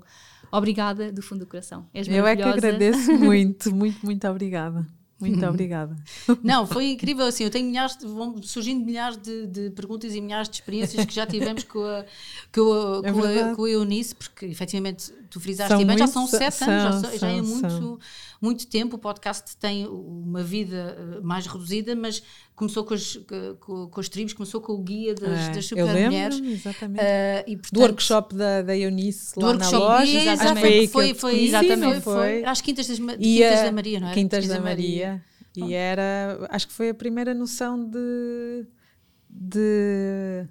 [0.52, 1.88] Obrigada do fundo do coração.
[1.94, 4.88] És Eu é que agradeço muito, muito, muito obrigada.
[5.20, 5.96] Muito obrigada.
[6.44, 7.44] Não, foi incrível assim.
[7.44, 11.14] Eu tenho milhares, de, vão surgindo milhares de, de, perguntas e milhares de experiências que
[11.14, 12.06] já tivemos com a,
[12.54, 16.08] com a, é com a, com a Eunice, porque efetivamente tu frisaste são bem, já
[16.08, 18.00] são sete são, anos, já, já é muito,
[18.42, 18.96] muito tempo.
[18.96, 22.24] O podcast tem uma vida eh, mais reduzida, mas
[22.56, 23.20] começou com as,
[23.60, 26.40] com, com as tribos, começou com o guia das, é, das super mulheres.
[26.40, 27.02] Exatamente.
[27.02, 30.20] Uh, e, portanto, do workshop da, da Eunice lá na loja.
[30.20, 30.88] exatamente.
[30.88, 32.02] Foi, foi, exatamente.
[32.02, 34.14] Foi, foi, às Quintas, das, Quintas da Maria, não é?
[34.14, 35.24] Quintas, Quintas da Maria.
[35.58, 35.70] Maria.
[35.70, 38.66] E era, acho que foi a primeira noção de,
[39.30, 40.48] de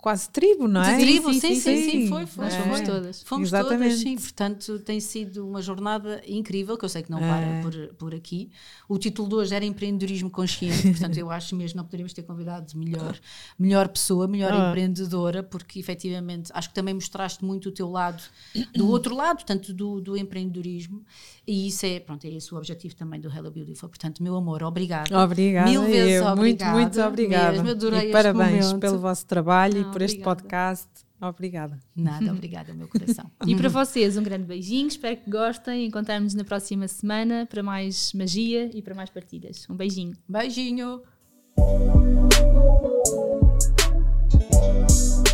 [0.00, 0.96] quase tribo, não é?
[0.96, 2.46] De tribo, sim, sim, sim, sim, sim foi, foi.
[2.46, 2.50] É.
[2.50, 3.22] Fomos todas.
[3.22, 3.82] Fomos Exatamente.
[3.82, 4.16] todas, sim.
[4.16, 7.62] Portanto, tem sido uma jornada incrível, que eu sei que não para é.
[7.62, 8.50] por, por aqui.
[8.88, 12.76] O título de hoje era Empreendedorismo Consciente, portanto, eu acho mesmo não poderíamos ter convidado
[12.76, 13.18] melhor,
[13.58, 14.68] melhor pessoa, melhor ah.
[14.68, 18.22] empreendedora, porque efetivamente acho que também mostraste muito o teu lado,
[18.74, 21.04] do outro lado, tanto do, do empreendedorismo,
[21.46, 23.88] e isso é, pronto, é esse o objetivo também do Hello Beautiful.
[23.88, 25.18] Portanto, meu amor, obrigada.
[25.20, 25.68] Obrigada.
[25.68, 26.72] Mil vezes eu, obrigada.
[26.72, 27.52] Muito, muito obrigada.
[27.52, 28.80] Mesmo, adorei e parabéns momento.
[28.80, 30.88] pelo vosso trabalho por este podcast.
[31.20, 31.78] Obrigada.
[31.94, 33.30] Nada, obrigada, meu coração.
[33.46, 34.88] e para vocês, um grande beijinho.
[34.88, 35.86] Espero que gostem.
[35.86, 39.66] Encontrarmos na próxima semana para mais magia e para mais partilhas.
[39.68, 40.16] Um beijinho.
[40.28, 41.02] Beijinho.